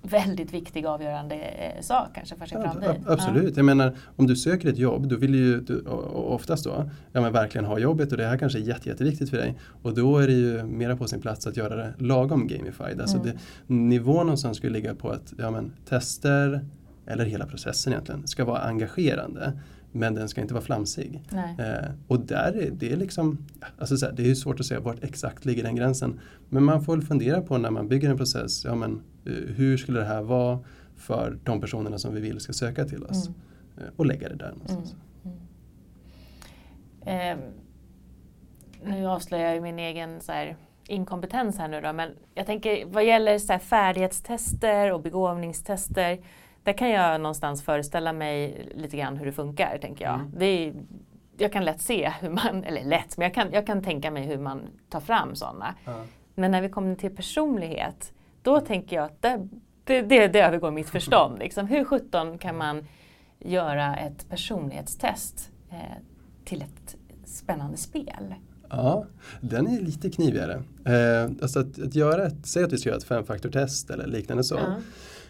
väldigt 0.03 0.53
viktig 0.55 0.87
avgörande 0.87 1.35
eh, 1.35 1.81
sak 1.83 2.09
kanske 2.14 2.37
för 2.37 2.46
sin 2.46 2.59
Ja, 2.61 2.70
framtid. 2.70 2.90
ab- 2.90 2.96
Absolut, 3.12 3.57
jag 3.57 3.64
menar 3.66 3.96
om 4.16 4.27
du 4.27 4.37
söker 4.37 4.68
ett 4.68 4.79
jobb 4.79 5.09
då 5.09 5.16
vill 5.16 5.33
du 5.33 5.38
ju 5.38 5.61
du, 5.61 5.81
oftast 6.14 6.64
då 6.64 6.90
ja, 7.12 7.20
men 7.20 7.33
verkligen 7.33 7.64
ha 7.64 7.79
jobbet 7.79 8.12
och 8.12 8.18
det 8.18 8.27
här 8.27 8.38
kanske 8.38 8.59
är 8.59 8.62
jätte, 8.62 8.88
jätteviktigt 8.88 9.31
för 9.31 9.37
dig 9.37 9.59
och 9.83 9.94
då 9.94 10.18
är 10.18 10.27
det 10.27 10.33
ju 10.33 10.62
mera 10.62 10.96
på 10.96 11.07
sin 11.07 11.20
plats 11.20 11.46
att 11.46 11.57
göra 11.57 11.77
det 11.77 11.94
lagom 11.99 12.46
gamified. 12.46 13.01
Alltså 13.01 13.16
Mm. 13.18 13.29
det, 13.66 13.75
nivån 13.75 14.27
någonstans 14.27 14.57
skulle 14.57 14.72
ligga 14.72 14.94
på 14.94 15.11
att 15.11 15.33
ja, 15.38 15.51
men, 15.51 15.72
tester 15.88 16.64
eller 17.07 17.25
hela 17.25 17.46
processen 17.46 17.92
egentligen 17.92 18.27
ska 18.27 18.44
vara 18.44 18.59
engagerande 18.61 19.53
men 19.97 20.15
den 20.15 20.29
ska 20.29 20.41
inte 20.41 20.55
vara 20.55 20.65
flamsig. 20.65 21.23
Eh, 21.59 21.91
och 22.09 22.21
där 22.21 22.53
är 22.57 22.71
det 22.71 22.97
liksom, 22.97 23.39
alltså 23.79 23.97
så 23.97 24.07
här, 24.07 24.13
det 24.13 24.31
är 24.31 24.35
svårt 24.35 24.61
att 24.61 24.67
säga 24.67 24.81
vart 24.81 25.05
exakt 25.05 25.45
ligger 25.45 25.63
den 25.63 25.77
gränsen. 25.77 26.21
Men 26.49 26.65
man 26.65 26.85
får 26.85 27.01
fundera 27.01 27.41
på 27.41 27.59
när 27.59 27.71
man 27.71 27.89
bygger 27.89 28.11
en 28.11 28.17
process, 28.17 28.65
ja 28.65 28.75
men 28.75 29.03
eh, 29.27 29.33
hur 29.33 29.77
skulle 29.77 29.99
det 30.01 30.07
här 30.07 30.23
vara 30.23 30.59
för 30.97 31.39
de 31.45 31.61
personerna 31.61 31.99
som 31.99 32.15
vi 32.15 32.21
vill 32.21 32.41
ska 32.41 32.53
söka 32.53 32.85
till 32.85 33.05
oss? 33.05 33.27
Mm. 33.29 33.39
Eh, 33.79 33.93
och 33.97 34.07
lägga 34.07 34.29
det 34.29 34.35
där 34.35 34.47
Mm. 34.47 34.59
någonstans. 34.59 34.97
Mm. 35.25 35.37
Ehm, 37.07 37.39
nu 38.85 39.07
avslöjar 39.07 39.55
jag 39.55 39.63
min 39.63 39.79
egen 39.79 40.21
så 40.21 40.33
här, 40.33 40.57
inkompetens 40.89 41.59
här 41.59 41.69
nu 41.69 41.81
då, 41.81 41.93
men 41.93 42.11
jag 42.35 42.47
tänker 42.47 42.87
vad 42.87 43.05
gäller 43.05 43.39
så 43.39 43.53
här, 43.53 43.59
färdighetstester 43.59 44.93
och 44.93 45.03
begåvningstester, 45.03 46.19
där 46.67 46.73
kan 46.73 46.91
jag 46.91 47.21
någonstans 47.21 47.63
föreställa 47.63 48.13
mig 48.13 48.69
lite 48.75 48.97
grann 48.97 49.17
hur 49.17 49.27
det 49.27 49.33
funkar, 49.33 49.79
tänker 49.79 50.05
jag. 50.05 50.15
Mm. 50.15 50.33
Det 50.39 50.45
är, 50.45 50.75
jag 51.39 51.53
kan 51.53 51.65
lätt 51.65 51.81
se 51.81 52.13
hur 52.21 52.31
man, 52.31 52.65
eller 52.65 52.85
lätt, 52.85 53.17
men 53.17 53.25
jag 53.25 53.35
kan, 53.35 53.53
jag 53.53 53.67
kan 53.67 53.83
tänka 53.83 54.11
mig 54.11 54.23
hur 54.23 54.39
man 54.39 54.63
tar 54.89 55.01
fram 55.01 55.35
sådana. 55.35 55.75
Men 56.35 56.51
när 56.51 56.63
vi 56.63 56.69
kommer 56.69 56.95
till 56.95 57.17
personlighet, 57.17 58.13
då 58.43 58.61
tänker 58.61 58.97
jag 58.97 59.05
att 59.05 59.23
det, 59.23 59.49
det, 59.85 60.03
det, 60.03 60.29
det 60.29 60.41
övergår 60.41 60.71
mitt 60.71 60.89
förstånd. 60.89 61.39
Liksom. 61.39 61.67
Hur 61.67 61.85
sjutton 61.85 62.39
kan 62.39 62.57
man 62.57 62.87
göra 63.39 63.97
ett 63.97 64.29
personlighetstest 64.29 65.51
eh, 65.71 65.77
till 66.45 66.63
ett 66.63 66.97
spännande 67.25 67.77
spel? 67.77 68.35
Ja, 68.69 69.07
den 69.41 69.67
är 69.67 69.81
lite 69.81 70.11
knivigare. 70.11 70.63
Eh, 70.85 71.31
alltså 71.43 71.61
att, 71.61 71.79
att 71.79 71.95
göra 71.95 72.27
ett, 72.27 72.47
säg 72.47 72.65
att 72.65 72.73
vi 72.73 72.79
ska 72.79 72.89
göra 72.89 72.99
ett 72.99 73.05
femfaktortest 73.05 73.91
eller 73.91 74.07
liknande 74.07 74.45
så. 74.45 74.55
Ja. 74.55 74.77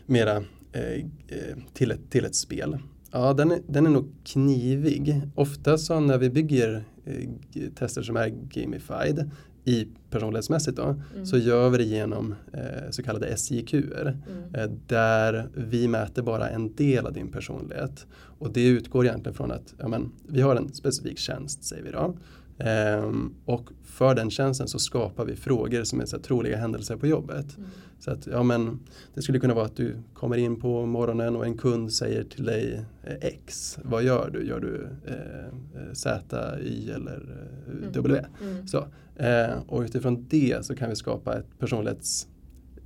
Mera 0.07 0.37
eh, 0.73 0.83
eh, 1.29 1.57
till, 1.73 1.91
ett, 1.91 2.11
till 2.11 2.25
ett 2.25 2.35
spel. 2.35 2.79
Ja, 3.13 3.33
den 3.33 3.51
är, 3.51 3.61
den 3.69 3.87
är 3.87 3.91
nog 3.91 4.13
knivig. 4.25 5.23
Ofta 5.35 5.79
så 5.79 6.01
när 6.01 6.19
vi 6.19 6.31
bygger 6.31 6.85
eh, 7.05 7.29
tester 7.75 8.03
som 8.03 8.17
är 8.17 8.29
gamified 8.29 9.31
i 9.65 9.87
personlighetsmässigt 10.11 10.77
då, 10.77 10.83
Mm. 11.15 11.27
så 11.27 11.37
gör 11.39 11.71
vi 11.71 11.79
det 11.79 11.85
genom 11.85 12.35
eh, 12.53 12.91
så 12.91 13.03
kallade 13.03 13.37
SJQer. 13.37 14.19
Mm. 14.31 14.55
Eh, 14.55 14.77
där 14.87 15.49
vi 15.55 15.89
mäter 15.89 16.23
bara 16.23 16.49
en 16.49 16.75
del 16.75 17.07
av 17.07 17.13
din 17.13 17.29
personlighet. 17.33 18.07
Och 18.39 18.53
det 18.53 18.67
utgår 18.67 19.07
egentligen 19.07 19.35
från 19.37 19.51
att 19.51 19.75
ja, 19.79 19.89
men, 19.89 20.13
vi 20.29 20.41
har 20.41 20.57
en 20.57 20.73
specifik 20.75 21.19
tjänst, 21.19 21.65
säger 21.65 21.83
vi 21.83 21.91
då. 21.91 22.17
Ehm, 22.59 23.35
och 23.45 23.71
för 23.85 24.15
den 24.15 24.31
tjänsten 24.31 24.69
så 24.69 24.79
skapar 24.79 25.25
vi 25.25 25.37
frågor 25.37 25.85
som 25.85 26.01
är 26.01 26.05
så 26.05 26.17
här, 26.17 26.23
troliga 26.23 26.57
händelser 26.57 26.97
på 26.97 27.07
jobbet. 27.07 27.57
Mm. 27.59 27.71
Så 27.99 28.11
att, 28.11 28.27
ja 28.27 28.43
men, 28.43 28.79
det 29.15 29.23
skulle 29.23 29.41
kunna 29.41 29.55
vara 29.55 29.65
att 29.65 29.77
du 29.77 29.97
kommer 30.15 30.37
in 30.37 30.61
på 30.61 30.87
morgonen 30.87 31.37
och 31.37 31.47
en 31.47 31.59
kund 31.59 31.93
säger 31.93 32.25
till 32.25 32.45
dig 32.45 32.85
eh, 33.03 33.15
X. 33.21 33.79
Vad 33.83 34.03
gör 34.03 34.31
du? 34.33 34.47
Gör 34.47 34.61
du 34.61 34.89
eh, 35.07 35.83
eh, 35.83 35.93
Z, 35.93 36.59
Y 36.61 36.91
eller 36.91 37.17
eh, 37.17 37.77
Mm. 37.79 37.93
W? 37.93 38.25
Mm. 38.43 38.67
Så, 38.67 38.87
eh, 39.17 39.59
och 39.67 39.83
utifrån 39.83 40.27
det 40.31 40.65
så 40.65 40.75
kan 40.77 40.91
vi 40.91 40.97
skapa 40.97 41.39
ett 41.39 41.59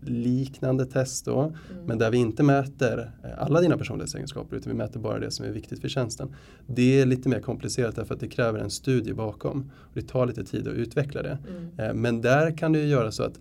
personlighetsliknande 0.00 0.86
test 0.86 1.24
då. 1.24 1.40
Mm. 1.40 1.54
Men 1.86 1.98
där 1.98 2.10
vi 2.10 2.18
inte 2.18 2.42
mäter 2.42 3.12
eh, 3.24 3.42
alla 3.42 3.60
dina 3.60 3.76
personlighetsegenskaper 3.76 4.56
utan 4.56 4.72
vi 4.72 4.78
mäter 4.78 5.00
bara 5.00 5.18
det 5.18 5.30
som 5.30 5.46
är 5.46 5.50
viktigt 5.50 5.80
för 5.80 5.88
tjänsten. 5.88 6.28
Det 6.66 7.00
är 7.00 7.06
lite 7.06 7.28
mer 7.28 7.40
komplicerat 7.40 7.96
därför 7.96 8.14
att 8.14 8.20
det 8.20 8.28
kräver 8.28 8.58
en 8.58 8.70
studie 8.70 9.12
bakom. 9.12 9.70
Och 9.78 9.94
det 9.94 10.08
tar 10.08 10.26
lite 10.26 10.44
tid 10.44 10.68
att 10.68 10.74
utveckla 10.74 11.22
det. 11.22 11.38
Mm. 11.48 11.78
Eh, 11.78 11.94
Men 11.94 12.20
där 12.20 12.56
kan 12.56 12.72
du 12.72 12.82
göra 12.82 13.12
så 13.12 13.22
att 13.22 13.40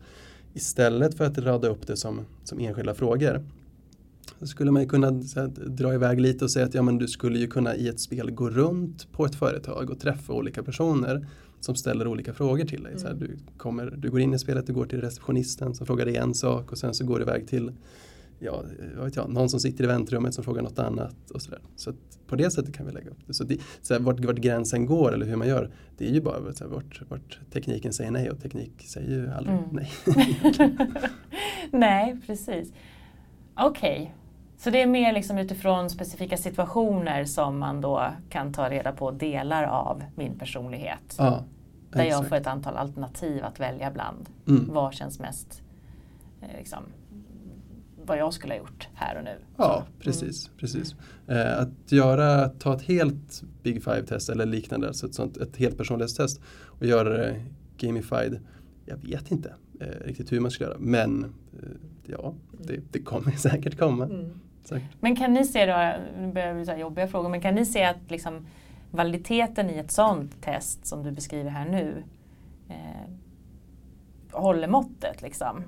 istället 0.54 1.17
för 1.17 1.26
att 1.26 1.38
rada 1.38 1.67
upp 1.67 1.88
det 1.88 1.98
som, 1.98 2.26
som 2.43 2.60
enskilda 2.60 2.93
frågor 2.93 3.43
så 4.39 4.48
skulle 4.48 4.72
man 4.72 4.82
ju 4.82 4.89
kunna 4.89 5.08
här, 5.08 5.69
dra 5.69 5.93
iväg 5.93 6.19
lite 6.19 6.45
och 6.45 6.52
säga 6.52 6.65
att 6.65 6.74
ja, 6.74 6.82
men 6.82 6.98
du 6.98 7.08
skulle 7.08 7.39
ju 7.39 7.48
kunna 7.48 7.76
i 7.76 7.88
ett 7.88 8.00
spel 8.00 8.32
gå 8.32 8.50
runt 8.50 9.12
på 9.12 9.26
ett 9.26 9.36
företag 9.36 9.89
och 9.89 10.00
träffa 10.00 10.34
olika 10.34 10.63
personer 10.63 11.28
som 11.60 11.76
ställer 11.76 12.08
olika 12.08 12.34
frågor 12.34 12.65
till 12.65 12.84
dig. 12.84 13.00
Så 13.00 13.08
här, 13.08 13.13
Mm. 13.13 13.28
du, 13.28 13.38
kommer, 13.58 13.86
du 13.98 14.10
går 14.12 14.19
in 14.22 14.34
i 14.34 14.39
spelet, 14.39 14.67
du 14.67 14.74
går 14.74 14.86
till 14.86 15.02
receptionisten 15.02 15.76
som 15.76 15.86
frågar 15.88 16.06
dig 16.06 16.15
en 16.15 16.34
sak 16.34 16.72
och 16.72 16.78
sen 16.78 16.93
så 16.93 17.06
går 17.06 17.17
du 17.19 17.24
iväg 17.24 17.48
till 17.48 17.72
ja, 18.39 18.63
vad 18.95 19.06
vet 19.06 19.15
jag, 19.15 19.30
någon 19.30 19.50
som 19.50 19.60
sitter 19.60 19.84
i 19.84 19.88
väntrummet 19.88 20.34
som 20.34 20.43
frågar 20.43 20.62
något 20.62 20.80
annat. 20.80 21.32
Och 21.34 21.41
så 21.41 21.52
där. 21.52 21.60
så 21.76 21.93
på 22.28 22.36
det 22.36 22.52
sättet 22.52 22.76
kan 22.76 22.86
vi 22.86 22.91
lägga 22.91 23.10
upp 23.10 23.28
det. 23.28 23.34
Så, 23.34 23.43
det, 23.43 23.58
så 23.82 23.93
här, 23.93 24.02
vart, 24.02 24.19
vart 24.19 24.36
gränsen 24.38 24.86
går 24.86 25.13
eller 25.13 25.26
hur 25.26 25.36
man 25.36 25.48
gör, 25.48 25.72
det 25.98 26.10
är 26.10 26.13
ju 26.13 26.22
bara 26.22 26.54
så 26.54 26.63
här, 26.63 26.72
vart, 26.72 27.02
vart 27.10 27.39
tekniken 27.52 27.93
säger 27.93 28.12
nej 28.12 28.32
och 28.32 28.41
teknik 28.41 28.72
säger 28.88 29.10
ju 29.10 29.30
aldrig 29.32 29.56
Mm. 29.58 29.69
nej. 29.72 29.91
Nej, 31.72 32.17
precis. 32.28 32.74
Okej, 33.56 34.15
så 34.60 34.69
det 34.69 34.82
är 34.82 34.88
mer 34.88 35.13
liksom 35.13 35.38
utifrån 35.38 35.89
specifika 35.89 36.38
situationer 36.38 37.26
som 37.26 37.60
man 37.60 37.82
då 37.82 38.13
kan 38.30 38.54
ta 38.54 38.69
reda 38.69 38.91
på 38.91 39.12
delar 39.12 39.63
av 39.63 40.04
min 40.15 40.39
personlighet. 40.39 41.15
ja, 41.17 41.43
där 41.91 42.00
jag 42.00 42.08
exakt. 42.08 42.30
får 42.30 42.36
ett 42.36 42.48
antal 42.48 42.78
alternativ 42.78 43.43
att 43.43 43.60
välja 43.60 43.91
bland. 43.91 44.30
Mm. 44.48 44.74
Vad 44.74 44.93
känns 44.93 45.19
mest 45.19 45.62
eh, 46.41 46.58
liksom, 46.58 46.84
vad 48.06 48.17
jag 48.17 48.34
skulle 48.34 48.54
ha 48.54 48.58
gjort 48.60 48.88
här 48.93 49.17
och 49.17 49.24
nu. 49.24 49.36
Ja, 49.58 49.84
Så, 49.86 50.04
precis. 50.04 50.52
precis. 50.58 50.95
Eh, 51.28 51.60
att 51.60 51.91
göra, 51.91 52.50
ta 52.50 52.76
ett 52.76 52.82
helt 52.82 53.43
Big 53.63 53.84
Five-test 53.84 54.30
eller 54.30 54.45
liknande, 54.45 54.88
alltså 54.88 55.08
ett, 55.08 55.15
sånt, 55.15 55.38
ett 55.38 55.58
helt 55.58 55.78
personlighetstest 55.78 56.41
och 56.65 56.86
göra 56.86 57.10
det 57.10 57.45
gamified. 57.78 58.39
Jag 58.86 58.98
vet 58.98 59.32
inte 59.32 59.54
eh, 59.80 60.06
riktigt 60.06 60.32
hur 60.32 60.39
man 60.39 60.52
ska 60.52 60.63
göra, 60.63 60.78
men 60.80 61.24
eh, 61.24 61.69
ja, 62.06 62.34
det, 62.63 62.80
det 62.91 63.02
kommer 63.02 63.32
säkert 63.38 63.78
komma. 63.80 64.06
Mm. 64.06 64.39
Men 64.99 65.15
kan 65.15 65.34
ni 65.34 65.45
se 65.45 65.65
då, 65.65 65.93
nu 66.21 66.32
börjar 66.34 66.47
det 66.47 66.53
bli 66.53 66.65
så 66.65 66.71
jobbiga 66.73 67.08
frågor, 67.08 67.29
men 67.29 67.41
kan 67.41 67.55
ni 67.55 67.65
se 67.65 67.84
att 67.84 67.97
liksom 68.12 68.45
validiteten 68.91 69.69
i 69.69 69.77
ett 69.77 69.91
sånt 69.91 70.41
test 70.41 70.88
som 70.88 71.03
du 71.03 71.12
beskriver 71.12 71.49
här 71.49 71.69
nu 71.69 72.03
eh, 72.69 73.10
håller 74.32 74.67
måttet 74.67 75.21
liksom? 75.21 75.63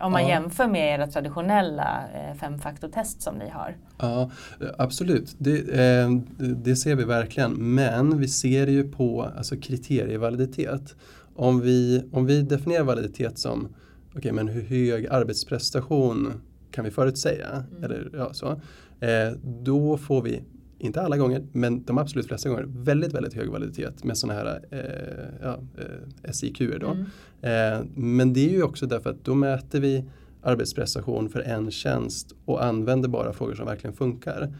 Om 0.00 0.12
man 0.12 0.22
Ja. 0.22 0.28
jämför 0.28 0.66
med 0.66 0.94
era 0.94 1.06
traditionella 1.06 2.04
eh, 2.14 2.34
femfaktortest 2.36 3.22
som 3.22 3.34
ni 3.34 3.48
har. 3.48 3.76
Ja, 3.98 4.30
absolut. 4.78 5.34
Det, 5.38 5.58
eh, 5.58 6.10
det 6.38 6.76
ser 6.76 6.94
vi 6.94 7.04
verkligen. 7.04 7.52
Men 7.74 8.18
vi 8.18 8.28
ser 8.28 8.66
ju 8.66 8.88
på 8.92 9.22
alltså, 9.36 9.56
kriterievaliditet. 9.56 10.94
Om 11.36 11.60
vi, 11.60 12.04
om 12.12 12.26
vi 12.26 12.42
definierar 12.42 12.84
validitet 12.84 13.38
som 13.38 13.68
okej, 14.16 14.32
men 14.32 14.48
hur 14.48 14.62
hög 14.62 15.06
arbetsprestation 15.06 16.32
kan 16.74 16.84
vi 16.84 16.90
förutsäga? 16.90 17.64
Mm. 17.70 17.84
Eller, 17.84 18.10
ja, 18.12 18.32
så, 18.32 18.60
eh, 19.00 19.32
då 19.62 19.96
får 19.96 20.22
vi, 20.22 20.42
inte 20.78 21.02
alla 21.02 21.16
gånger, 21.16 21.46
men 21.52 21.84
de 21.84 21.98
absolut 21.98 22.26
flesta 22.26 22.48
gånger, 22.48 22.64
väldigt, 22.68 23.14
väldigt 23.14 23.34
hög 23.34 23.48
validitet 23.48 24.04
med 24.04 24.18
sådana 24.18 24.40
här 24.40 24.60
eh, 24.70 25.48
ja, 25.48 25.58
eh, 26.24 26.32
SIQ. 26.32 26.58
Då. 26.80 26.86
Mm. 26.86 27.06
Eh, 27.40 27.86
men 27.94 28.32
det 28.32 28.48
är 28.48 28.50
ju 28.50 28.62
också 28.62 28.86
därför 28.86 29.10
att 29.10 29.24
då 29.24 29.34
mäter 29.34 29.80
vi 29.80 30.04
arbetsprestation 30.42 31.28
för 31.28 31.40
en 31.40 31.70
tjänst 31.70 32.34
och 32.44 32.64
använder 32.64 33.08
bara 33.08 33.32
frågor 33.32 33.54
som 33.54 33.66
verkligen 33.66 33.96
funkar. 33.96 34.54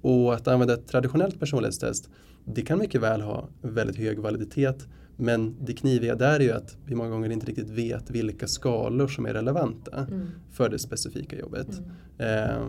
Och 0.00 0.34
att 0.34 0.48
använda 0.48 0.74
ett 0.74 0.88
traditionellt 0.88 1.40
personlighetstest, 1.40 2.10
det 2.44 2.62
kan 2.62 2.78
mycket 2.78 3.00
väl 3.00 3.20
ha 3.20 3.48
väldigt 3.62 3.96
hög 3.96 4.18
validitet 4.18 4.88
men 5.20 5.56
det 5.64 5.72
kniviga 5.72 6.14
där 6.14 6.34
är 6.40 6.40
ju 6.44 6.52
att 6.52 6.76
vi 6.86 6.94
många 6.94 7.10
gånger 7.10 7.30
inte 7.30 7.46
riktigt 7.46 7.70
vet 7.70 8.10
vilka 8.10 8.46
skalor 8.46 9.08
som 9.08 9.26
är 9.26 9.32
relevanta 9.32 9.96
Mm. 10.10 10.26
för 10.52 10.68
det 10.68 10.78
specifika 10.78 11.38
jobbet. 11.38 11.68
Mm. 12.18 12.50
Eh, 12.50 12.66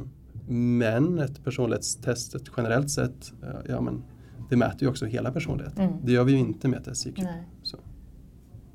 men 0.54 1.20
ett 1.20 1.44
personlighetstest 1.44 2.36
ett 2.36 2.44
generellt 2.58 2.90
sett, 2.90 3.34
eh, 3.44 3.50
ja 3.70 3.82
men 3.82 4.04
det 4.50 4.56
mäter 4.56 4.82
ju 4.84 4.90
också 4.90 5.06
hela 5.06 5.32
personligheten. 5.32 5.86
Mm. 5.90 5.96
Det 6.06 6.12
gör 6.12 6.24
vi 6.24 6.32
ju 6.32 6.38
inte 6.38 6.68
med 6.68 6.88
ett 6.88 6.98
SIQ. 6.98 7.18
Nej. 7.18 7.44
Så. 7.64 7.78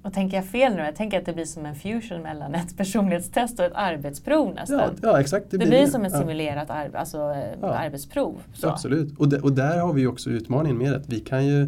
Och 0.03 0.12
tänker 0.12 0.37
jag 0.37 0.47
fel 0.47 0.75
nu? 0.75 0.83
Jag 0.83 0.97
tänker 0.97 1.19
att 1.19 1.27
det 1.27 1.33
blir 1.33 1.45
som 1.45 1.67
en 1.67 1.75
fusion 1.75 2.23
mellan 2.23 2.55
ett 2.55 2.77
personlighetstest 2.77 3.59
och 3.59 3.65
ett 3.65 3.73
arbetsprov 3.75 4.55
nästan. 4.55 4.79
Ja, 4.79 4.91
ja, 5.03 5.21
exakt. 5.21 5.51
det, 5.51 5.59
blir 5.59 5.71
det. 5.71 5.87
som 5.91 6.05
ett 6.05 6.12
Ja. 6.12 6.19
simulerat 6.21 6.69
arbe- 6.69 6.97
alltså, 6.97 7.19
eh, 7.19 7.59
Ja. 7.61 7.69
arbetsprov. 7.69 8.43
Så. 8.55 8.69
Absolut, 8.69 9.19
och, 9.19 9.33
och 9.33 9.53
där 9.53 9.79
har 9.79 9.93
vi 9.93 10.01
ju 10.01 10.07
också 10.07 10.31
utmaningen 10.31 10.79
med 10.79 10.93
att 10.93 11.09
vi 11.09 11.21
kan 11.21 11.47
ju 11.47 11.62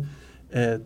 eh, 0.51 0.81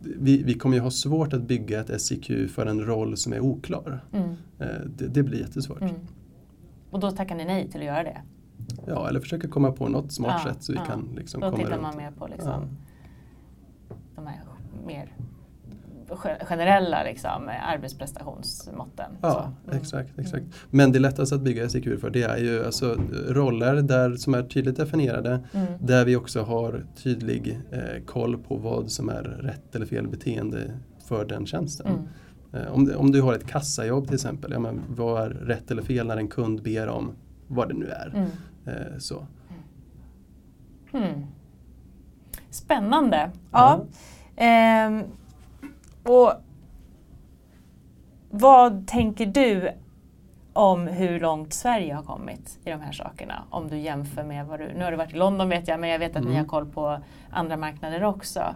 vi, 0.00 0.42
vi 0.42 0.54
kommer 0.54 0.76
ju 0.76 0.82
ha 0.82 0.90
svårt 0.90 1.32
att 1.32 1.42
bygga 1.42 1.80
ett 1.80 2.00
SIQ 2.02 2.50
för 2.50 2.66
en 2.66 2.80
roll 2.86 3.16
som 3.16 3.32
är 3.32 3.40
oklar. 3.40 4.04
Mm. 4.12 4.28
Eh, 4.58 4.66
det, 4.96 5.06
det 5.06 5.22
blir 5.22 5.40
jättesvårt. 5.40 5.80
Mm. 5.80 5.94
Och 6.90 7.00
då 7.00 7.10
tackar 7.10 7.36
ni 7.36 7.44
nej 7.44 7.70
till 7.70 7.80
att 7.80 7.86
göra 7.86 8.02
det? 8.02 8.22
Ja, 8.86 9.08
eller 9.08 9.20
försöka 9.20 9.48
komma 9.48 9.72
på 9.72 9.88
något 9.88 10.12
smart 10.12 10.42
Ja, 10.44 10.52
sätt 10.52 10.62
så 10.62 10.72
vi 10.72 10.78
ja. 10.78 10.84
kan 10.84 11.08
liksom 11.16 11.40
Då 11.40 11.46
komma 11.46 11.56
tittar 11.58 11.72
runt. 11.72 11.82
man 11.82 11.96
mer 11.96 12.10
på 12.10 12.26
liksom, 12.26 12.50
Ja. 12.50 13.94
de 14.16 14.26
här 14.26 14.40
mer 14.86 15.16
generella 16.42 17.02
liksom, 17.02 17.50
arbetsprestationsmåtten. 17.62 19.10
Ja. 19.22 19.52
Mm. 19.66 19.76
exakt. 19.80 20.18
exakt. 20.18 20.44
Men 20.70 20.92
det 20.92 20.98
lättaste 20.98 21.34
att 21.34 21.40
bygga 21.40 21.68
SIQ 21.68 22.00
för 22.00 22.10
det 22.10 22.22
är 22.22 22.36
ju 22.36 22.64
alltså 22.66 22.96
roller 23.28 23.74
där, 23.74 24.16
som 24.16 24.34
är 24.34 24.42
tydligt 24.42 24.76
definierade 24.76 25.40
Mm. 25.52 25.66
där 25.80 26.04
vi 26.04 26.16
också 26.16 26.42
har 26.42 26.84
tydlig 27.02 27.60
eh, 27.70 28.04
koll 28.06 28.38
på 28.38 28.56
vad 28.56 28.90
som 28.90 29.08
är 29.08 29.22
rätt 29.22 29.74
eller 29.74 29.86
fel 29.86 30.08
beteende 30.08 30.72
för 31.08 31.24
den 31.24 31.46
tjänsten. 31.46 31.86
Mm. 31.86 32.66
Eh, 32.66 32.72
Om, 32.72 32.92
om 32.96 33.10
du 33.12 33.22
har 33.22 33.34
ett 33.34 33.46
kassajobb 33.46 34.06
till 34.06 34.14
exempel, 34.14 34.52
ja, 34.52 34.58
men 34.58 34.80
vad 34.88 35.22
är 35.22 35.30
rätt 35.30 35.70
eller 35.70 35.82
fel 35.82 36.06
när 36.06 36.16
en 36.16 36.28
kund 36.28 36.62
ber 36.62 36.88
om 36.88 37.12
vad 37.46 37.68
det 37.68 37.74
nu 37.74 37.86
är. 37.88 38.08
Mm. 38.14 38.28
Eh, 38.66 38.98
så. 38.98 39.26
Hmm. 40.92 41.26
Spännande. 42.50 43.30
Ja. 43.52 43.80
Ehm, 44.36 45.02
och 46.04 46.32
vad 48.30 48.86
tänker 48.86 49.26
du 49.26 49.70
om 50.52 50.86
hur 50.86 51.20
långt 51.20 51.52
Sverige 51.52 51.94
har 51.94 52.02
kommit 52.02 52.58
i 52.64 52.70
de 52.70 52.80
här 52.80 52.92
sakerna? 52.92 53.42
Om 53.50 53.68
du 53.68 53.78
jämför 53.78 54.22
med 54.24 54.46
vad 54.46 54.58
du, 54.60 54.72
nu 54.76 54.84
har 54.84 54.90
du 54.90 54.96
varit 54.96 55.14
i 55.14 55.16
London 55.16 55.48
vet 55.48 55.68
jag, 55.68 55.80
men 55.80 55.90
jag 55.90 55.98
vet 55.98 56.16
att 56.16 56.22
ni 56.22 56.28
Mm. 56.30 56.38
har 56.38 56.46
koll 56.46 56.66
på 56.66 56.98
andra 57.30 57.56
marknader 57.56 58.04
också. 58.04 58.54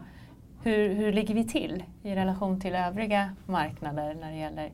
Hur, 0.62 0.94
hur 0.94 1.12
ligger 1.12 1.34
vi 1.34 1.44
till 1.44 1.84
i 2.02 2.14
relation 2.14 2.60
till 2.60 2.74
övriga 2.74 3.30
marknader 3.46 4.14
när 4.14 4.30
det 4.30 4.36
gäller 4.38 4.70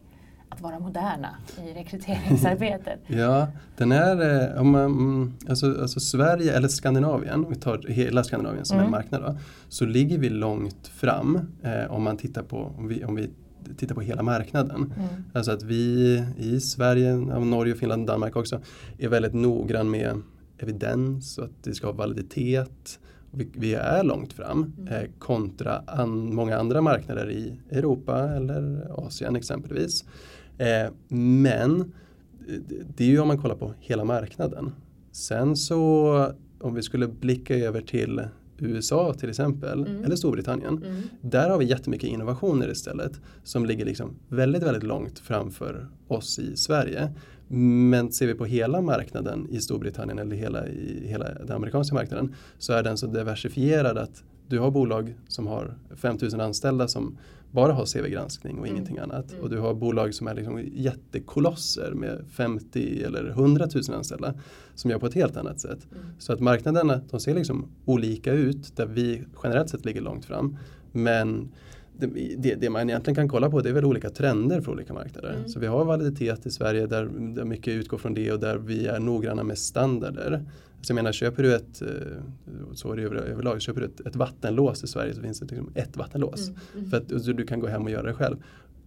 att 0.50 0.60
vara 0.60 0.78
moderna 0.78 1.36
i 1.58 1.72
rekryteringsarbetet? 1.78 3.00
Ja, 3.06 3.48
den 3.76 3.92
är, 3.92 4.50
eh, 4.54 4.60
om 4.60 4.70
man, 4.70 4.84
mm, 4.84 5.32
alltså, 5.48 5.80
alltså 5.80 6.00
Sverige 6.00 6.56
eller 6.56 6.68
Skandinavien, 6.68 7.44
om 7.44 7.50
vi 7.50 7.56
tar 7.56 7.84
hela 7.88 8.24
Skandinavien 8.24 8.64
som 8.64 8.74
Mm. 8.76 8.84
en 8.86 8.90
marknad 8.90 9.22
då, 9.22 9.36
så 9.68 9.84
ligger 9.84 10.18
vi 10.18 10.28
långt 10.28 10.88
fram 10.88 11.38
eh, 11.62 11.92
om 11.92 12.02
man 12.02 12.16
tittar 12.16 12.42
på, 12.42 12.72
om 12.78 12.88
vi, 12.88 13.04
om 13.04 13.14
vi 13.14 13.30
tittar 13.76 13.94
på 13.94 14.00
hela 14.00 14.22
marknaden. 14.22 14.92
Mm. 14.96 15.08
Alltså 15.32 15.52
att 15.52 15.62
vi 15.62 16.24
i 16.36 16.60
Sverige, 16.60 17.14
Norge, 17.16 17.74
Finland, 17.74 18.06
Danmark 18.06 18.36
också 18.36 18.60
är 18.98 19.08
väldigt 19.08 19.34
noggrann 19.34 19.90
med 19.90 20.22
evidens 20.58 21.38
och 21.38 21.44
att 21.44 21.62
det 21.62 21.74
ska 21.74 21.86
ha 21.86 21.92
validitet 21.92 22.98
vi, 23.32 23.48
vi 23.54 23.74
är 23.74 24.04
långt 24.04 24.32
fram 24.32 24.72
Mm. 24.78 24.92
eh, 24.94 25.10
kontra 25.18 25.82
an, 25.86 26.34
många 26.34 26.58
andra 26.58 26.80
marknader 26.80 27.30
i 27.30 27.60
Europa 27.70 28.18
eller 28.28 28.86
Asien 29.06 29.36
exempelvis. 29.36 30.04
Eh, 30.60 30.92
men 31.16 31.92
det 32.96 33.04
är 33.04 33.08
ju 33.08 33.20
om 33.20 33.28
man 33.28 33.38
kollar 33.38 33.56
på 33.56 33.74
hela 33.78 34.04
marknaden. 34.04 34.72
Sen 35.12 35.56
så 35.56 36.32
om 36.60 36.74
vi 36.74 36.82
skulle 36.82 37.08
blicka 37.08 37.56
över 37.56 37.80
till 37.80 38.22
USA 38.58 39.14
till 39.14 39.28
exempel, 39.30 39.80
Mm. 39.86 40.04
eller 40.04 40.16
Storbritannien. 40.16 40.82
Mm. 40.84 41.02
Där 41.20 41.50
har 41.50 41.58
vi 41.58 41.64
jättemycket 41.64 42.08
innovationer 42.08 42.70
istället 42.70 43.20
som 43.44 43.66
ligger 43.66 43.84
liksom 43.84 44.10
väldigt, 44.28 44.62
väldigt 44.62 44.82
långt 44.82 45.18
framför 45.18 45.88
oss 46.08 46.38
i 46.38 46.56
Sverige. 46.56 47.10
Men 47.48 48.12
ser 48.12 48.26
vi 48.26 48.34
på 48.34 48.44
hela 48.44 48.80
marknaden 48.80 49.46
i 49.50 49.60
Storbritannien 49.60 50.18
eller 50.18 50.36
hela, 50.36 50.66
i 50.68 51.06
hela 51.08 51.34
den 51.34 51.52
amerikanska 51.56 51.94
marknaden 51.94 52.34
så 52.58 52.72
är 52.72 52.82
den 52.82 52.96
så 52.96 53.06
diversifierad 53.06 53.98
att 53.98 54.22
du 54.48 54.58
har 54.58 54.70
bolag 54.70 55.14
som 55.28 55.46
har 55.46 55.74
5000 55.96 56.40
anställda 56.40 56.88
som 56.88 57.18
bara 57.50 57.72
har 57.72 57.86
CV-granskning 57.86 58.58
och 58.58 58.66
Mm. 58.66 58.76
ingenting 58.76 58.98
annat. 58.98 59.32
Mm. 59.32 59.42
Och 59.44 59.50
du 59.50 59.58
har 59.58 59.74
bolag 59.74 60.14
som 60.14 60.26
är 60.26 60.34
liksom 60.34 60.64
jättekolosser 60.72 61.92
med 61.94 62.24
50 62.30 63.02
eller 63.02 63.28
100 63.30 63.68
000 63.88 63.96
anställda 63.96 64.34
som 64.74 64.90
gör 64.90 64.98
på 64.98 65.06
ett 65.06 65.14
helt 65.14 65.36
annat 65.36 65.60
sätt. 65.60 65.86
Mm. 65.92 66.04
Så 66.18 66.32
att 66.32 66.40
marknaderna 66.40 67.00
de 67.10 67.20
ser 67.20 67.34
liksom 67.34 67.68
olika 67.84 68.32
ut 68.32 68.76
där 68.76 68.86
vi 68.86 69.22
generellt 69.42 69.70
sett 69.70 69.84
ligger 69.84 70.00
långt 70.00 70.24
fram. 70.24 70.56
Men 70.92 71.48
det, 71.98 72.06
det, 72.38 72.54
det 72.54 72.70
man 72.70 72.90
egentligen 72.90 73.14
kan 73.14 73.28
kolla 73.28 73.50
på 73.50 73.60
det 73.60 73.68
är 73.68 73.72
väl 73.72 73.84
olika 73.84 74.10
trender 74.10 74.60
för 74.60 74.72
olika 74.72 74.94
marknader. 74.94 75.32
Mm. 75.34 75.48
Så 75.48 75.60
vi 75.60 75.66
har 75.66 75.84
validitet 75.84 76.46
i 76.46 76.50
Sverige 76.50 76.86
där, 76.86 77.04
där 77.34 77.44
mycket 77.44 77.74
utgår 77.74 77.98
från 77.98 78.14
det 78.14 78.32
och 78.32 78.40
där 78.40 78.56
vi 78.56 78.86
är 78.86 79.00
noggranna 79.00 79.42
med 79.44 79.58
standarder. 79.58 80.44
Så 80.82 80.90
jag 80.90 80.94
menar, 80.94 81.12
köper 81.12 81.42
du 81.42 81.54
ett, 81.54 81.82
eh, 81.82 81.88
så 82.74 82.92
är 82.92 82.96
det 82.96 83.02
över, 83.02 83.16
överlag, 83.16 83.62
köper 83.62 83.80
du 83.80 83.86
ett, 83.86 84.00
ett 84.00 84.16
vattenlås 84.16 84.84
i 84.84 84.86
Sverige 84.86 85.14
så 85.14 85.22
finns 85.22 85.40
det 85.40 85.46
liksom 85.46 85.70
ett 85.74 85.96
vattenlås. 85.96 86.48
Mm. 86.48 86.60
Mm. 86.74 86.90
För 86.90 86.96
att 86.96 87.24
så 87.24 87.32
du 87.32 87.46
kan 87.46 87.60
gå 87.60 87.66
hem 87.66 87.82
och 87.82 87.90
göra 87.90 88.06
det 88.06 88.14
själv. 88.14 88.36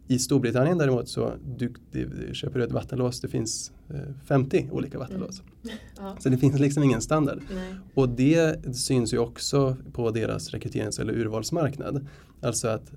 I 0.07 0.19
Storbritannien 0.19 0.77
däremot 0.77 1.09
så 1.09 1.33
du, 1.57 1.73
det, 1.91 2.35
köper 2.35 2.59
du 2.59 2.65
ett 2.65 2.71
vattenlås, 2.71 3.21
det 3.21 3.27
finns 3.27 3.71
eh, 3.89 3.99
50 4.25 4.69
olika 4.71 4.99
vattenlås. 4.99 5.41
Ja. 5.97 6.17
Så 6.19 6.29
det 6.29 6.37
finns 6.37 6.59
liksom 6.59 6.83
ingen 6.83 7.01
standard. 7.01 7.39
Nej. 7.55 7.75
Och 7.93 8.09
det 8.09 8.75
syns 8.75 9.13
ju 9.13 9.17
också 9.17 9.77
på 9.93 10.11
deras 10.11 10.49
rekryterings 10.49 10.99
eller 10.99 11.13
urvalsmarknad. 11.13 12.07
Alltså 12.41 12.67
att 12.67 12.91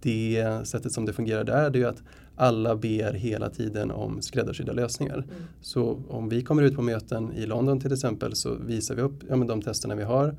det 0.00 0.60
sättet 0.64 0.92
som 0.92 1.04
det 1.04 1.12
fungerar 1.12 1.44
där 1.44 1.70
det 1.70 1.78
är 1.78 1.80
ju 1.80 1.88
att 1.88 2.02
alla 2.38 2.76
ber 2.76 3.12
hela 3.12 3.50
tiden 3.50 3.90
om 3.90 4.22
skräddarsydda 4.22 4.72
lösningar. 4.72 5.14
Mm. 5.14 5.26
Så 5.60 6.02
om 6.08 6.28
vi 6.28 6.42
kommer 6.42 6.62
ut 6.62 6.74
på 6.74 6.82
möten 6.82 7.32
i 7.32 7.46
London 7.46 7.80
till 7.80 7.92
exempel 7.92 8.34
så 8.34 8.54
visar 8.54 8.94
vi 8.94 9.02
upp 9.02 9.24
ja, 9.28 9.36
men 9.36 9.46
de 9.46 9.62
testerna 9.62 9.94
vi 9.94 10.02
har 10.02 10.36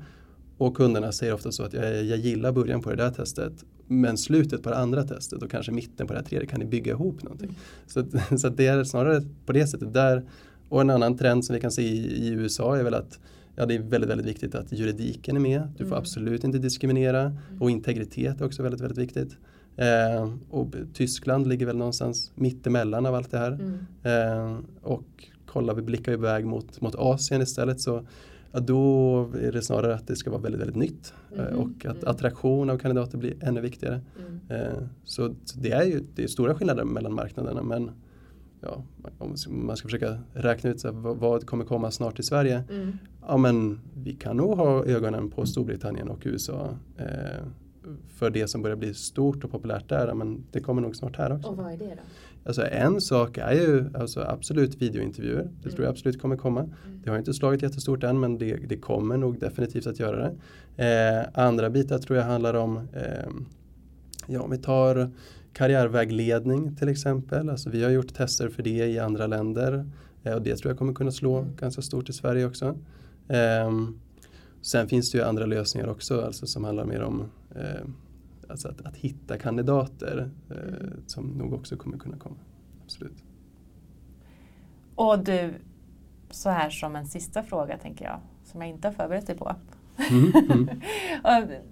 och 0.58 0.76
kunderna 0.76 1.12
säger 1.12 1.34
ofta 1.34 1.52
så 1.52 1.62
att 1.62 1.72
jag, 1.72 2.04
jag 2.04 2.18
gillar 2.18 2.52
början 2.52 2.82
på 2.82 2.90
det 2.90 2.96
där 2.96 3.10
testet 3.10 3.64
men 3.86 4.18
slutet 4.18 4.62
på 4.62 4.70
det 4.70 4.76
andra 4.76 5.02
testet 5.02 5.42
och 5.42 5.50
kanske 5.50 5.72
mitten 5.72 6.06
på 6.06 6.12
det 6.12 6.18
här 6.18 6.26
tredje 6.26 6.46
kan 6.46 6.60
ni 6.60 6.66
bygga 6.66 6.92
ihop 6.92 7.22
någonting. 7.22 7.48
Mm. 7.48 8.20
Så, 8.30 8.38
så 8.38 8.48
det 8.48 8.66
är 8.66 8.84
snarare 8.84 9.22
på 9.46 9.52
det 9.52 9.66
sättet 9.66 9.94
där. 9.94 10.24
Och 10.68 10.80
en 10.80 10.90
annan 10.90 11.18
trend 11.18 11.44
som 11.44 11.54
vi 11.54 11.60
kan 11.60 11.70
se 11.70 11.82
i, 11.82 12.26
i 12.26 12.28
USA 12.28 12.76
är 12.76 12.82
väl 12.82 12.94
att 12.94 13.18
ja, 13.56 13.66
det 13.66 13.74
är 13.74 13.78
väldigt, 13.78 14.10
väldigt 14.10 14.26
viktigt 14.26 14.54
att 14.54 14.72
juridiken 14.72 15.36
är 15.36 15.40
med. 15.40 15.68
Du 15.78 15.84
får 15.84 15.86
Mm. 15.86 15.98
absolut 15.98 16.44
inte 16.44 16.58
diskriminera 16.58 17.36
och 17.60 17.70
integritet 17.70 18.40
är 18.40 18.44
också 18.44 18.62
väldigt, 18.62 18.80
väldigt 18.80 18.98
viktigt. 18.98 19.36
Eh, 19.80 20.32
och 20.50 20.66
Tyskland 20.94 21.46
ligger 21.46 21.66
väl 21.66 21.76
någonstans 21.76 22.32
mittemellan 22.34 23.06
av 23.06 23.14
allt 23.14 23.30
det 23.30 23.38
här. 23.38 23.52
Mm. 23.52 23.78
Eh, 24.02 24.58
och 24.82 25.04
kollar 25.46 25.74
vi, 25.74 25.82
blickar 25.82 26.12
iväg 26.12 26.46
mot, 26.46 26.80
mot 26.80 26.94
Asien 26.94 27.42
istället 27.42 27.80
så 27.80 28.02
ja, 28.52 28.60
då 28.60 29.20
är 29.42 29.52
det 29.52 29.62
snarare 29.62 29.94
att 29.94 30.06
det 30.06 30.16
ska 30.16 30.30
vara 30.30 30.40
väldigt, 30.40 30.60
väldigt 30.60 30.76
nytt. 30.76 31.14
Eh, 31.36 31.44
Mhm. 31.44 31.58
och 31.60 31.86
att 31.86 31.96
Mm. 32.02 32.08
attraktion 32.10 32.70
av 32.70 32.78
kandidater 32.78 33.18
blir 33.18 33.34
ännu 33.40 33.60
viktigare. 33.60 34.00
Mm. 34.48 34.62
Eh, 34.66 34.78
så, 35.04 35.34
det 35.54 35.70
är 35.72 35.84
ju 35.84 36.02
det 36.14 36.22
är 36.24 36.28
stora 36.28 36.54
skillnader 36.54 36.84
mellan 36.84 37.14
marknaderna 37.14 37.62
men 37.62 37.90
ja, 38.60 38.82
om 39.18 39.34
man 39.48 39.76
ska 39.76 39.86
försöka 39.88 40.18
räkna 40.32 40.70
ut 40.70 40.80
så 40.80 40.88
här, 40.88 40.94
vad, 40.94 41.16
vad 41.16 41.46
kommer 41.46 41.64
komma 41.64 41.90
snart 41.90 42.18
i 42.18 42.22
Sverige. 42.22 42.64
Mm. 42.70 42.92
Ja 43.28 43.36
men 43.36 43.80
vi 43.94 44.12
kan 44.12 44.36
nog 44.36 44.56
ha 44.56 44.84
ögonen 44.84 45.30
på 45.30 45.46
Storbritannien 45.46 46.08
och 46.08 46.22
USA 46.24 46.68
eh, 46.96 47.44
för 48.08 48.30
det 48.30 48.48
som 48.48 48.62
börjar 48.62 48.76
bli 48.76 48.94
stort 48.94 49.44
och 49.44 49.50
populärt 49.50 49.88
där. 49.88 50.14
Men 50.14 50.44
det 50.52 50.60
kommer 50.60 50.82
nog 50.82 50.96
snart 50.96 51.16
här 51.16 51.32
också. 51.32 51.48
Och 51.48 51.56
vad 51.56 51.72
är 51.72 51.76
det 51.78 51.84
då? 51.84 52.00
Alltså 52.44 52.66
en 52.66 53.00
sak 53.00 53.38
är 53.38 53.52
ju 53.52 53.84
alltså 53.94 54.20
absolut 54.20 54.82
videointervjuer. 54.82 55.42
Det 55.62 55.62
tror 55.62 55.72
Mm. 55.74 55.84
jag 55.84 55.90
absolut 55.90 56.20
kommer 56.20 56.36
komma. 56.36 56.68
Det 57.04 57.10
har 57.10 57.18
inte 57.18 57.34
slagit 57.34 57.62
jättestort 57.62 58.02
än 58.04 58.20
men 58.20 58.38
det, 58.38 58.56
det 58.56 58.76
kommer 58.76 59.16
nog 59.16 59.38
definitivt 59.40 59.86
att 59.86 59.98
göra 60.00 60.16
det. 60.76 60.84
Eh, 60.84 61.44
andra 61.44 61.70
bitar 61.70 61.98
tror 61.98 62.18
jag 62.18 62.24
handlar 62.24 62.54
om, 62.54 62.76
eh, 62.76 63.30
ja 64.26 64.40
om 64.40 64.50
vi 64.50 64.58
tar 64.58 65.10
karriärvägledning 65.52 66.76
till 66.76 66.88
exempel. 66.88 67.48
Alltså 67.48 67.70
vi 67.70 67.82
har 67.82 67.90
gjort 67.90 68.14
tester 68.14 68.48
för 68.48 68.62
det 68.62 68.86
i 68.86 68.98
andra 68.98 69.26
länder 69.26 69.90
eh, 70.22 70.34
och 70.34 70.42
det 70.42 70.56
tror 70.56 70.70
jag 70.70 70.78
kommer 70.78 70.92
kunna 70.92 71.12
slå 71.12 71.38
Mm. 71.38 71.56
ganska 71.56 71.82
stort 71.82 72.08
i 72.08 72.12
Sverige 72.12 72.46
också. 72.46 72.76
Sen 74.62 74.88
finns 74.88 75.12
det 75.12 75.18
ju 75.18 75.24
andra 75.24 75.46
lösningar 75.46 75.88
också 75.88 76.20
alltså 76.20 76.46
som 76.46 76.64
handlar 76.64 76.84
mer 76.84 77.02
om 77.02 77.30
eh, 77.56 77.84
alltså 78.48 78.68
att, 78.68 78.80
att 78.86 78.96
hitta 78.96 79.38
kandidater 79.38 80.30
eh, 80.50 80.88
som 81.06 81.26
nog 81.26 81.52
också 81.52 81.76
kommer 81.76 81.98
kunna 81.98 82.16
komma. 82.16 82.36
Absolut. 82.84 83.24
Och 84.94 85.24
du, 85.24 85.54
så 86.30 86.50
här 86.50 86.70
som 86.70 86.96
en 86.96 87.06
sista 87.06 87.42
fråga 87.42 87.78
tänker 87.78 88.04
jag, 88.04 88.20
som 88.44 88.60
jag 88.60 88.70
inte 88.70 88.88
har 88.88 88.92
förberett 88.92 89.26
dig 89.26 89.36
på. 89.36 89.56
Mm, 90.10 90.32
mm. 90.50 91.48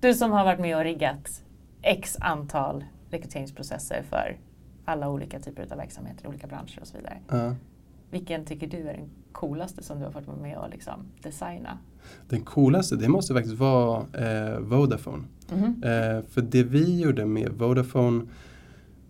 Du 0.00 0.14
som 0.14 0.32
har 0.32 0.44
varit 0.44 0.60
med 0.60 0.76
och 0.76 0.82
riggat 0.82 1.44
x 1.82 2.16
antal 2.20 2.84
rekryteringsprocesser 3.10 4.02
för 4.02 4.38
alla 4.84 5.08
olika 5.08 5.40
typer 5.40 5.62
av 5.62 5.78
verksamheter, 5.78 6.26
olika 6.28 6.46
branscher 6.46 6.78
och 6.80 6.86
så 6.86 6.96
vidare. 6.96 7.18
Ja. 7.28 7.54
Vilken 8.12 8.44
tycker 8.44 8.66
du 8.66 8.78
är 8.88 8.96
den 8.96 9.10
coolaste 9.32 9.82
som 9.82 9.98
du 9.98 10.04
har 10.04 10.12
fått 10.12 10.26
vara 10.26 10.36
med 10.36 10.58
och 10.58 10.70
liksom 10.70 11.06
designa? 11.22 11.78
Den 12.28 12.40
coolaste, 12.40 12.96
det 12.96 13.08
måste 13.08 13.34
faktiskt 13.34 13.58
vara 13.58 14.06
eh, 14.12 14.58
Vodafone. 14.58 15.24
Mhm. 15.52 15.82
Eh, 15.82 16.22
för 16.28 16.40
det 16.40 16.62
vi 16.62 17.00
gjorde 17.00 17.26
med 17.26 17.52
Vodafone 17.52 18.26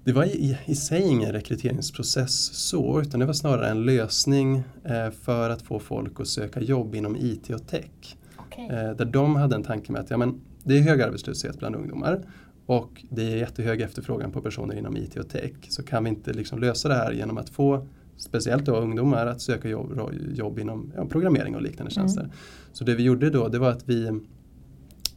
det 0.05 0.13
var 0.13 0.25
i, 0.25 0.59
i 0.65 0.75
sig 0.75 1.03
ingen 1.03 1.33
rekryteringsprocess 1.33 2.55
så 2.55 3.01
utan 3.01 3.21
det 3.21 3.27
var 3.27 3.33
snarare 3.33 3.69
en 3.69 3.85
lösning 3.85 4.63
eh, 4.85 5.11
för 5.11 5.51
att 5.51 5.63
få 5.63 5.79
folk 5.79 6.21
att 6.21 6.29
söka 6.29 6.61
jobb 6.61 6.95
inom 6.95 7.17
IT 7.17 7.51
och 7.51 7.67
tech. 7.67 8.17
Okej. 8.37 8.69
Eh, 8.71 8.97
där 8.97 9.05
de 9.05 9.37
hade 9.37 9.55
en 9.55 9.63
tanke 9.63 9.93
med 9.93 10.01
att 10.01 10.11
ja, 10.11 10.17
men, 10.17 10.41
det 10.65 10.79
är 10.79 10.83
hög 10.83 11.03
arbetslöshet 11.03 11.59
bland 11.59 11.77
ungdomar 11.77 12.23
och 12.67 13.05
det 13.11 13.33
är 13.33 13.37
jättehög 13.37 13.81
efterfrågan 13.81 14.33
på 14.33 14.41
personer 14.41 14.75
inom 14.75 14.97
IT 14.97 15.17
och 15.17 15.29
tech. 15.29 15.53
Så 15.69 15.83
kan 15.83 16.05
vi 16.05 16.11
inte 16.11 16.33
liksom 16.33 16.59
lösa 16.59 16.89
det 16.89 16.95
här 16.95 17.13
genom 17.13 17.39
att 17.39 17.49
få 17.49 17.87
speciellt 18.17 18.65
då 18.65 18.77
ungdomar 18.77 19.27
att 19.27 19.41
söka 19.41 19.69
jobb, 19.69 20.01
jobb 20.35 20.59
inom 20.59 20.93
ja, 20.97 21.07
programmering 21.07 21.55
och 21.57 21.63
liknande 21.63 21.93
Mm. 21.93 22.09
tjänster. 22.09 22.31
Så 22.73 22.85
det 22.85 22.95
vi 22.95 23.03
gjorde 23.03 23.31
då 23.31 23.49
det 23.49 23.59
var 23.59 23.71
att 23.71 23.89
vi, 23.89 24.21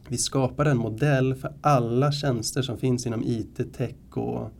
vi 0.08 0.18
skapade 0.18 0.70
en 0.70 0.78
modell 0.78 1.34
för 1.34 1.52
alla 1.60 2.12
tjänster 2.12 2.62
som 2.62 2.78
finns 2.78 3.06
inom 3.06 3.22
IT, 3.24 3.72
tech 3.72 3.94
och 4.14 4.50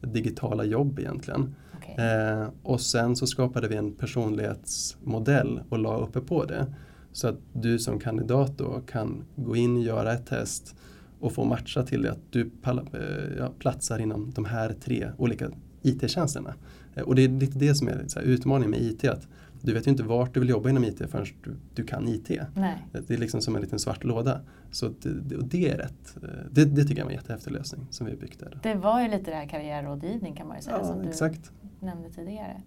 digitala 0.00 0.64
jobb 0.64 0.98
egentligen. 0.98 1.54
Okej. 1.76 1.94
Eh, 2.06 2.48
och 2.62 2.80
sen 2.80 3.16
så 3.16 3.26
skapade 3.26 3.68
vi 3.68 3.76
en 3.76 3.92
personlighetsmodell 3.92 5.60
och 5.68 5.78
la 5.78 5.98
uppe 5.98 6.20
på 6.20 6.44
det. 6.44 6.66
Så 7.12 7.28
att 7.28 7.38
du 7.52 7.78
som 7.78 7.98
kandidat 7.98 8.58
då 8.58 8.80
kan 8.86 9.24
gå 9.36 9.56
in 9.56 9.76
och 9.76 9.82
göra 9.82 10.12
ett 10.12 10.26
test 10.26 10.74
och 11.20 11.32
få 11.32 11.44
matcha 11.44 11.82
till 11.82 12.02
det 12.02 12.10
att 12.12 12.32
du 12.32 12.50
eh, 12.64 13.48
platsar 13.58 13.98
inom 13.98 14.30
de 14.34 14.44
här 14.44 14.74
tre 14.84 15.10
olika 15.18 15.50
IT-tjänsterna. 15.82 16.54
Eh, 17.00 17.06
och 17.08 17.14
det 17.14 17.24
är 17.24 17.28
lite 17.28 17.58
det 17.58 17.74
som 17.74 17.88
är 17.88 17.92
här, 18.16 18.22
utmaningen 18.22 18.70
med 18.70 18.80
IT. 18.80 19.04
Att 19.04 19.28
du 19.62 19.72
vet 19.74 19.86
ju 19.86 19.90
inte 19.90 20.02
vart 20.02 20.34
du 20.34 20.40
vill 20.40 20.48
jobba 20.48 20.68
inom 20.70 20.84
IT 20.84 20.98
förrän 21.10 21.26
du, 21.44 21.56
du 21.74 21.84
kan 21.84 22.08
IT. 22.08 22.30
Nej. 22.54 22.86
Det 23.06 23.14
är 23.14 23.18
liksom 23.18 23.40
som 23.40 23.56
en 23.56 23.62
liten 23.62 23.78
svart 23.78 24.04
låda. 24.04 24.40
Så 24.70 24.88
det, 25.02 25.36
och 25.36 25.44
det 25.44 25.70
är 25.70 25.76
rätt. 25.78 26.16
Eh, 26.22 26.28
Det, 26.50 26.64
det 26.64 26.82
tycker 26.84 26.98
jag 26.98 27.04
var 27.04 27.10
en 27.12 27.16
jättehäftig 27.16 27.50
lösning 27.52 27.86
som 27.90 28.06
vi 28.06 28.12
har 28.12 28.18
byggt 28.18 28.40
där. 28.40 28.58
Det 28.62 28.74
var 28.74 29.02
ju 29.02 29.08
lite 29.08 29.30
det 29.30 29.36
här 29.36 29.46
karriärrådgivning 29.48 30.34
kan 30.34 30.48
man 30.48 30.56
ju 30.56 30.62
säga 30.62 30.76
Ja, 30.78 30.84
som 30.84 31.02
du 31.02 31.08
exakt. 31.08 31.52
nämnde 31.80 32.10
tidigare. 32.10 32.62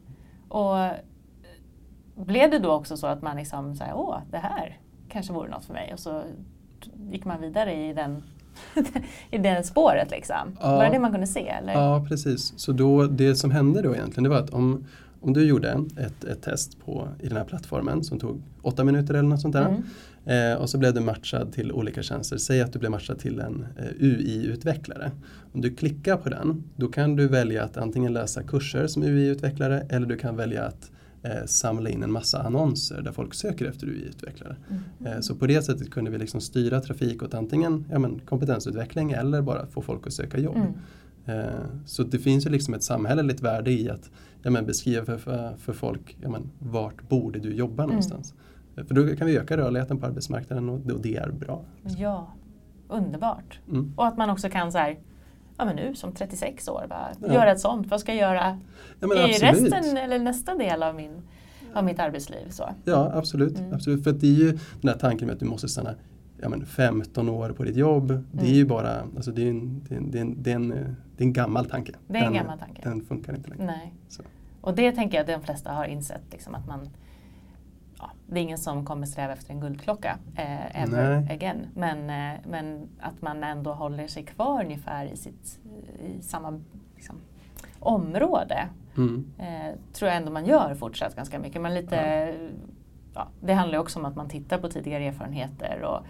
Och 0.48 0.80
eh, 0.80 0.92
blev 2.16 2.52
det 2.52 2.60
då 2.60 2.72
också 2.72 2.98
så 2.98 3.08
att 3.08 3.22
man 3.22 3.38
liksom 3.38 3.76
säger 3.76 3.94
åh 3.96 4.18
det 4.32 4.38
här 4.38 4.80
kanske 5.10 5.34
vore 5.34 5.50
något 5.50 5.66
för 5.66 5.74
mig 5.74 5.94
och 5.94 6.00
så 6.00 6.24
gick 7.12 7.26
man 7.26 7.42
vidare 7.42 7.74
i 7.90 7.94
den 7.94 8.24
i 9.32 9.38
det 9.38 9.64
spåret 9.64 10.12
liksom? 10.12 10.58
Ja. 10.62 10.76
Var 10.76 10.84
det 10.86 10.92
det 10.92 11.00
man 11.00 11.12
kunde 11.12 11.28
se? 11.28 11.48
Eller? 11.48 11.74
Ja, 11.74 12.06
precis. 12.10 12.54
Så 12.56 12.72
då, 12.72 13.08
det 13.08 13.36
som 13.36 13.52
hände 13.52 13.82
då 13.82 13.96
egentligen 13.96 14.24
det 14.24 14.30
var 14.30 14.38
att 14.38 14.50
om, 14.50 14.86
om 15.22 15.34
du 15.34 15.46
gjorde 15.46 15.86
ett, 15.98 16.24
ett 16.24 16.42
test 16.42 16.80
på, 16.86 17.08
i 17.20 17.28
den 17.28 17.38
här 17.38 17.46
plattformen 17.46 18.04
som 18.04 18.20
tog 18.20 18.42
åtta 18.62 18.84
minuter 18.84 19.14
eller 19.14 19.30
något 19.30 19.42
sånt 19.42 19.54
där. 19.54 19.68
Mm. 19.68 19.84
Eh, 20.26 20.58
och 20.58 20.70
så 20.70 20.78
blev 20.78 20.94
du 20.94 21.00
matchad 21.00 21.54
till 21.54 21.72
olika 21.72 22.04
tjänster. 22.04 22.38
Säg 22.38 22.62
att 22.62 22.74
du 22.74 22.80
blev 22.80 22.92
matchad 22.92 23.20
till 23.20 23.40
en 23.40 23.66
eh, 23.78 23.86
UI-utvecklare. 24.00 25.12
Om 25.54 25.62
du 25.62 25.76
klickar 25.76 26.18
på 26.18 26.30
den, 26.30 26.64
då 26.76 26.88
kan 26.88 27.16
du 27.16 27.28
välja 27.28 27.64
att 27.64 27.78
antingen 27.78 28.14
läsa 28.14 28.44
kurser 28.44 28.88
som 28.88 29.04
UI-utvecklare 29.04 29.86
eller 29.90 30.08
du 30.08 30.18
kan 30.18 30.36
välja 30.36 30.64
att 30.64 30.92
eh, 31.24 31.46
samla 31.46 31.90
in 31.90 32.04
en 32.04 32.12
massa 32.12 32.44
annonser 32.44 33.02
där 33.02 33.12
folk 33.12 33.34
söker 33.34 33.66
efter 33.66 33.88
UI-utvecklare. 33.88 34.56
Mm. 34.70 35.14
Eh, 35.14 35.20
så 35.20 35.36
på 35.36 35.48
det 35.48 35.62
sättet 35.62 35.92
kunde 35.92 36.12
vi 36.12 36.18
liksom 36.18 36.42
styra 36.42 36.82
trafik 36.82 37.24
åt 37.24 37.34
antingen 37.34 37.86
ja, 37.92 38.00
men, 38.00 38.20
kompetensutveckling 38.20 39.12
eller 39.12 39.42
bara 39.42 39.66
få 39.66 39.82
folk 39.82 40.08
att 40.08 40.14
söka 40.14 40.40
jobb. 40.40 40.56
Mm. 40.56 40.74
Eh, 41.26 41.66
så 41.86 42.04
det 42.04 42.20
finns 42.20 42.46
ju 42.46 42.50
liksom 42.50 42.74
ett 42.74 42.84
samhälleligt 42.84 43.42
värde 43.42 43.72
i 43.72 43.90
att 43.90 44.12
ja, 44.42 44.52
men, 44.52 44.66
beskriva 44.66 45.06
för, 45.06 45.18
för, 45.18 45.56
för 45.58 45.74
folk 45.74 46.18
ja, 46.22 46.30
men, 46.30 46.50
vart 46.60 47.10
borde 47.10 47.40
du 47.40 47.54
jobba 47.54 47.86
någonstans. 47.86 48.34
Eh, 48.76 48.86
För 48.86 48.96
då 48.96 49.16
kan 49.16 49.28
vi 49.28 49.38
öka 49.38 49.58
rörligheten 49.58 49.98
på 49.98 50.06
arbetsmarknaden 50.06 50.70
och, 50.70 50.92
och 50.92 51.02
det 51.02 51.16
är 51.16 51.32
bra. 51.32 51.62
Ja, 51.98 52.34
underbart. 52.88 53.60
Mm. 53.70 53.94
Och 53.96 54.08
att 54.08 54.18
man 54.18 54.30
också 54.30 54.50
kan 54.50 54.72
så 54.72 54.78
här, 54.78 55.00
ja 55.58 55.66
men 55.66 55.76
nu 55.76 55.96
som 55.96 56.12
36 56.12 56.68
år, 56.68 56.86
bara, 56.90 57.08
Ja. 57.22 57.34
göra 57.34 57.52
ett 57.52 57.60
sånt. 57.60 57.88
Vad 57.88 58.00
ska 58.00 58.14
jag 58.14 58.22
göra 58.30 58.60
Ja, 59.00 59.08
i 59.08 59.34
absolut. 59.34 59.74
resten 59.74 59.98
eller 59.98 60.20
nästa 60.20 60.56
del 60.56 60.84
av, 60.84 60.96
min, 60.96 61.22
av 61.74 61.84
mitt 61.84 62.00
arbetsliv? 62.00 62.50
Så. 62.50 62.70
Ja, 62.86 63.12
absolut. 63.14 63.60
Mm. 63.60 63.74
absolut. 63.74 64.04
För 64.04 64.12
det 64.12 64.28
är 64.28 64.32
ju 64.32 64.52
den 64.82 64.90
här 64.90 64.98
tanken 64.98 65.28
med 65.28 65.34
att 65.34 65.40
du 65.40 65.46
måste 65.46 65.68
stanna 65.68 65.96
ja, 66.42 66.50
men 66.50 66.66
15 66.66 67.30
år 67.30 67.50
på 67.50 67.64
ditt 67.64 67.76
jobb. 67.76 68.24
Det 68.32 68.46
är 68.46 68.54
ju 68.54 68.66
bara, 68.66 69.02
alltså 69.16 69.32
det 69.32 69.44
är 69.46 69.50
en, 69.50 69.84
det 69.90 69.96
är 69.96 69.98
en, 69.98 70.12
det 70.12 70.18
är 70.18 70.22
en, 70.22 70.44
det 70.44 70.52
är 70.52 70.56
en, 70.56 70.70
det 71.18 71.24
är 71.24 71.26
en 71.26 71.34
gammal 71.34 71.66
tanke. 71.66 71.92
Det 72.08 72.18
är 72.18 72.26
en 72.26 72.34
den, 72.34 72.42
gammal 72.44 72.60
tanke. 72.60 72.82
Den 72.84 73.02
funkar 73.02 73.36
inte 73.36 73.50
längre. 73.50 73.66
Nej. 73.66 73.94
Så. 74.10 74.24
Och 74.62 74.76
det 74.76 74.92
tänker 74.92 75.18
jag 75.18 75.22
att 75.22 75.40
de 75.42 75.46
flesta 75.46 75.72
har 75.72 75.86
insett, 75.86 76.22
liksom, 76.32 76.56
att 76.56 76.68
man 76.68 76.90
det 78.28 78.40
är 78.40 78.44
ingen 78.44 78.58
som 78.58 78.86
kommer 78.86 79.06
sträva 79.06 79.34
efter 79.34 79.54
en 79.54 79.60
guldklocka 79.60 80.18
eh, 80.36 80.84
ever 80.84 81.20
Nej. 81.20 81.34
again. 81.36 81.68
Men, 81.76 82.10
eh, 82.10 82.40
men 82.48 82.90
att 83.00 83.22
man 83.22 83.44
ändå 83.44 83.74
håller 83.74 84.08
sig 84.08 84.24
kvar 84.24 84.64
ungefär 84.64 85.06
i, 85.06 85.18
sitt, 85.18 85.60
i 86.00 86.22
samma 86.22 86.62
liksom, 86.96 87.16
område 87.80 88.68
Mm. 88.98 89.26
eh, 89.38 89.76
tror 89.94 90.10
jag 90.10 90.18
ändå 90.18 90.32
man 90.32 90.46
gör 90.46 90.76
fortsatt 90.76 91.16
ganska 91.16 91.40
mycket. 91.40 91.62
Men 91.62 91.74
lite, 91.74 92.28
ja. 93.14 93.28
det 93.42 93.54
handlar 93.54 93.80
också 93.80 94.00
om 94.00 94.06
att 94.06 94.16
man 94.16 94.30
tittar 94.30 94.58
på 94.58 94.70
tidigare 94.70 95.04
erfarenheter 95.06 95.82
och 95.82 96.06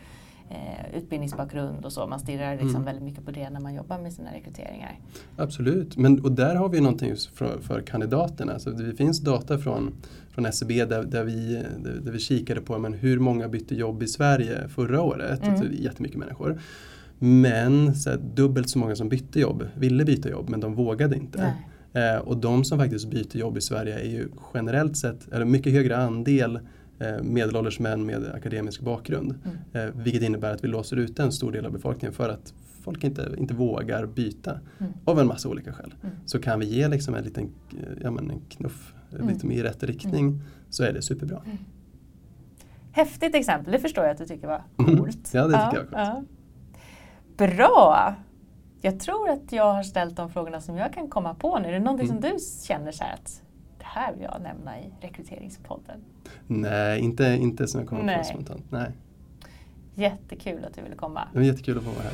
eh, 0.49 0.97
utbildningsbakgrund 0.97 1.85
och 1.85 1.93
så. 1.93 2.07
Man 2.07 2.19
stirrar 2.19 2.51
liksom 2.51 2.69
Mm. 2.69 2.83
väldigt 2.85 3.03
mycket 3.03 3.25
på 3.25 3.31
det 3.31 3.49
när 3.49 3.59
man 3.59 3.73
jobbar 3.73 3.99
med 3.99 4.13
sina 4.13 4.33
rekryteringar. 4.33 4.99
Absolut, 5.37 5.97
men, 5.97 6.19
och 6.19 6.31
där 6.31 6.55
har 6.55 6.69
vi 6.69 6.81
någonting 6.81 7.09
just 7.09 7.27
för, 7.37 7.59
för 7.61 7.81
kandidaterna. 7.81 8.59
Så 8.59 8.69
det 8.69 8.95
finns 8.95 9.19
data 9.19 9.57
från, 9.57 9.93
från 10.31 10.45
SCB 10.45 10.85
där, 10.85 11.03
där, 11.03 11.23
vi, 11.23 11.63
där, 11.83 12.11
vi 12.11 12.19
kikade 12.19 12.61
på 12.61 12.77
men 12.77 12.93
hur 12.93 13.19
många 13.19 13.47
bytte 13.47 13.75
jobb 13.75 14.03
i 14.03 14.07
Sverige 14.07 14.67
förra 14.67 15.01
året. 15.01 15.43
Mm. 15.43 15.55
Mm. 15.61 15.73
Jättemycket 15.73 16.17
människor. 16.17 16.59
Men 17.19 17.95
så 17.95 18.09
här, 18.09 18.17
dubbelt 18.17 18.69
så 18.69 18.79
många 18.79 18.95
som 18.95 19.09
bytte 19.09 19.39
jobb 19.39 19.67
ville 19.75 20.05
byta 20.05 20.29
jobb 20.29 20.49
men 20.49 20.59
de 20.59 20.75
vågade 20.75 21.15
inte. 21.15 21.53
Nej. 21.93 22.13
Eh, 22.15 22.17
och 22.21 22.37
de 22.37 22.63
som 22.63 22.79
faktiskt 22.79 23.09
byter 23.09 23.37
jobb 23.37 23.57
i 23.57 23.61
Sverige 23.61 23.99
är 23.99 24.09
ju 24.09 24.27
generellt 24.53 24.97
sett, 24.97 25.33
eller 25.33 25.45
mycket 25.45 25.73
högre 25.73 25.97
andel 25.97 26.59
medelålders 27.23 27.79
män 27.79 28.05
med 28.05 28.31
akademisk 28.35 28.81
bakgrund. 28.81 29.35
Mm. 29.73 29.87
Eh, 29.87 29.95
vilket 30.03 30.21
innebär 30.23 30.53
att 30.53 30.63
vi 30.63 30.67
låser 30.67 30.97
ut 30.97 31.19
en 31.19 31.31
stor 31.31 31.51
del 31.51 31.65
av 31.65 31.71
befolkningen 31.71 32.13
för 32.13 32.29
att 32.29 32.53
folk 32.81 33.03
inte, 33.03 33.35
inte 33.37 33.53
vågar 33.53 34.05
byta. 34.05 34.59
Mm. 34.79 34.93
Av 35.05 35.19
en 35.19 35.27
massa 35.27 35.49
olika 35.49 35.73
skäl. 35.73 35.93
Mm. 36.03 36.15
Så 36.25 36.39
kan 36.39 36.59
vi 36.59 36.65
ge 36.65 36.87
liksom 36.87 37.15
en 37.15 37.23
liten 37.23 37.43
eh, 37.43 37.77
ja, 38.01 38.11
men 38.11 38.31
en 38.31 38.41
knuff 38.49 38.93
eh, 39.11 39.15
Mm. 39.19 39.27
liksom 39.29 39.51
i 39.51 39.63
rätt 39.63 39.83
riktning 39.83 40.41
så 40.69 40.83
är 40.83 40.93
det 40.93 41.01
superbra. 41.01 41.41
Häftigt 42.91 43.35
exempel, 43.35 43.71
det 43.73 43.79
förstår 43.79 44.03
jag 44.03 44.11
att 44.11 44.17
du 44.17 44.25
tycker 44.25 44.47
var 44.47 44.63
Mm. 44.79 44.97
coolt. 44.97 45.29
Ja, 45.33 45.47
det 45.47 45.53
tycker 45.65 45.85
jag 45.91 45.97
var 46.05 46.15
coolt. 46.15 46.27
Bra! 47.37 48.15
Jag 48.81 48.99
tror 48.99 49.29
att 49.29 49.51
jag 49.51 49.73
har 49.73 49.83
ställt 49.83 50.15
de 50.15 50.29
frågorna 50.29 50.61
som 50.61 50.77
jag 50.77 50.93
kan 50.93 51.07
komma 51.07 51.33
på 51.33 51.59
nu. 51.59 51.67
Är 51.67 51.71
det 51.71 51.79
någonting 51.79 52.09
Mm. 52.09 52.21
som 52.21 52.31
du 52.31 52.37
känner 52.67 52.91
så 52.91 53.03
här 53.03 53.13
att 53.13 53.41
här 53.93 54.13
vill 54.13 54.21
jag 54.21 54.41
nämna 54.41 54.79
i 54.79 54.93
rekryteringspodden? 55.01 55.99
Nej, 56.47 56.99
inte, 56.99 57.23
inte 57.41 57.67
som 57.67 57.79
jag 57.79 57.89
kommer 57.89 58.03
Nej. 58.03 58.17
på 58.17 58.23
spontant. 58.23 58.65
Nej. 58.69 58.91
Jättekul 59.95 60.65
att 60.65 60.75
du 60.75 60.81
ville 60.81 60.95
komma. 60.95 61.27
Det 61.33 61.39
var 61.39 61.45
jättekul 61.45 61.77
att 61.77 61.83
få 61.83 61.89
vara 61.89 62.03
här. 62.03 62.13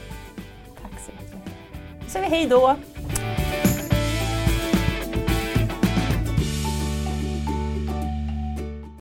Tack 0.82 1.00
så 1.00 1.12
jättemycket. 1.12 1.54
Då 2.02 2.10
säger 2.10 2.30
vi 2.30 2.36
hej 2.36 2.48
då! 2.48 2.76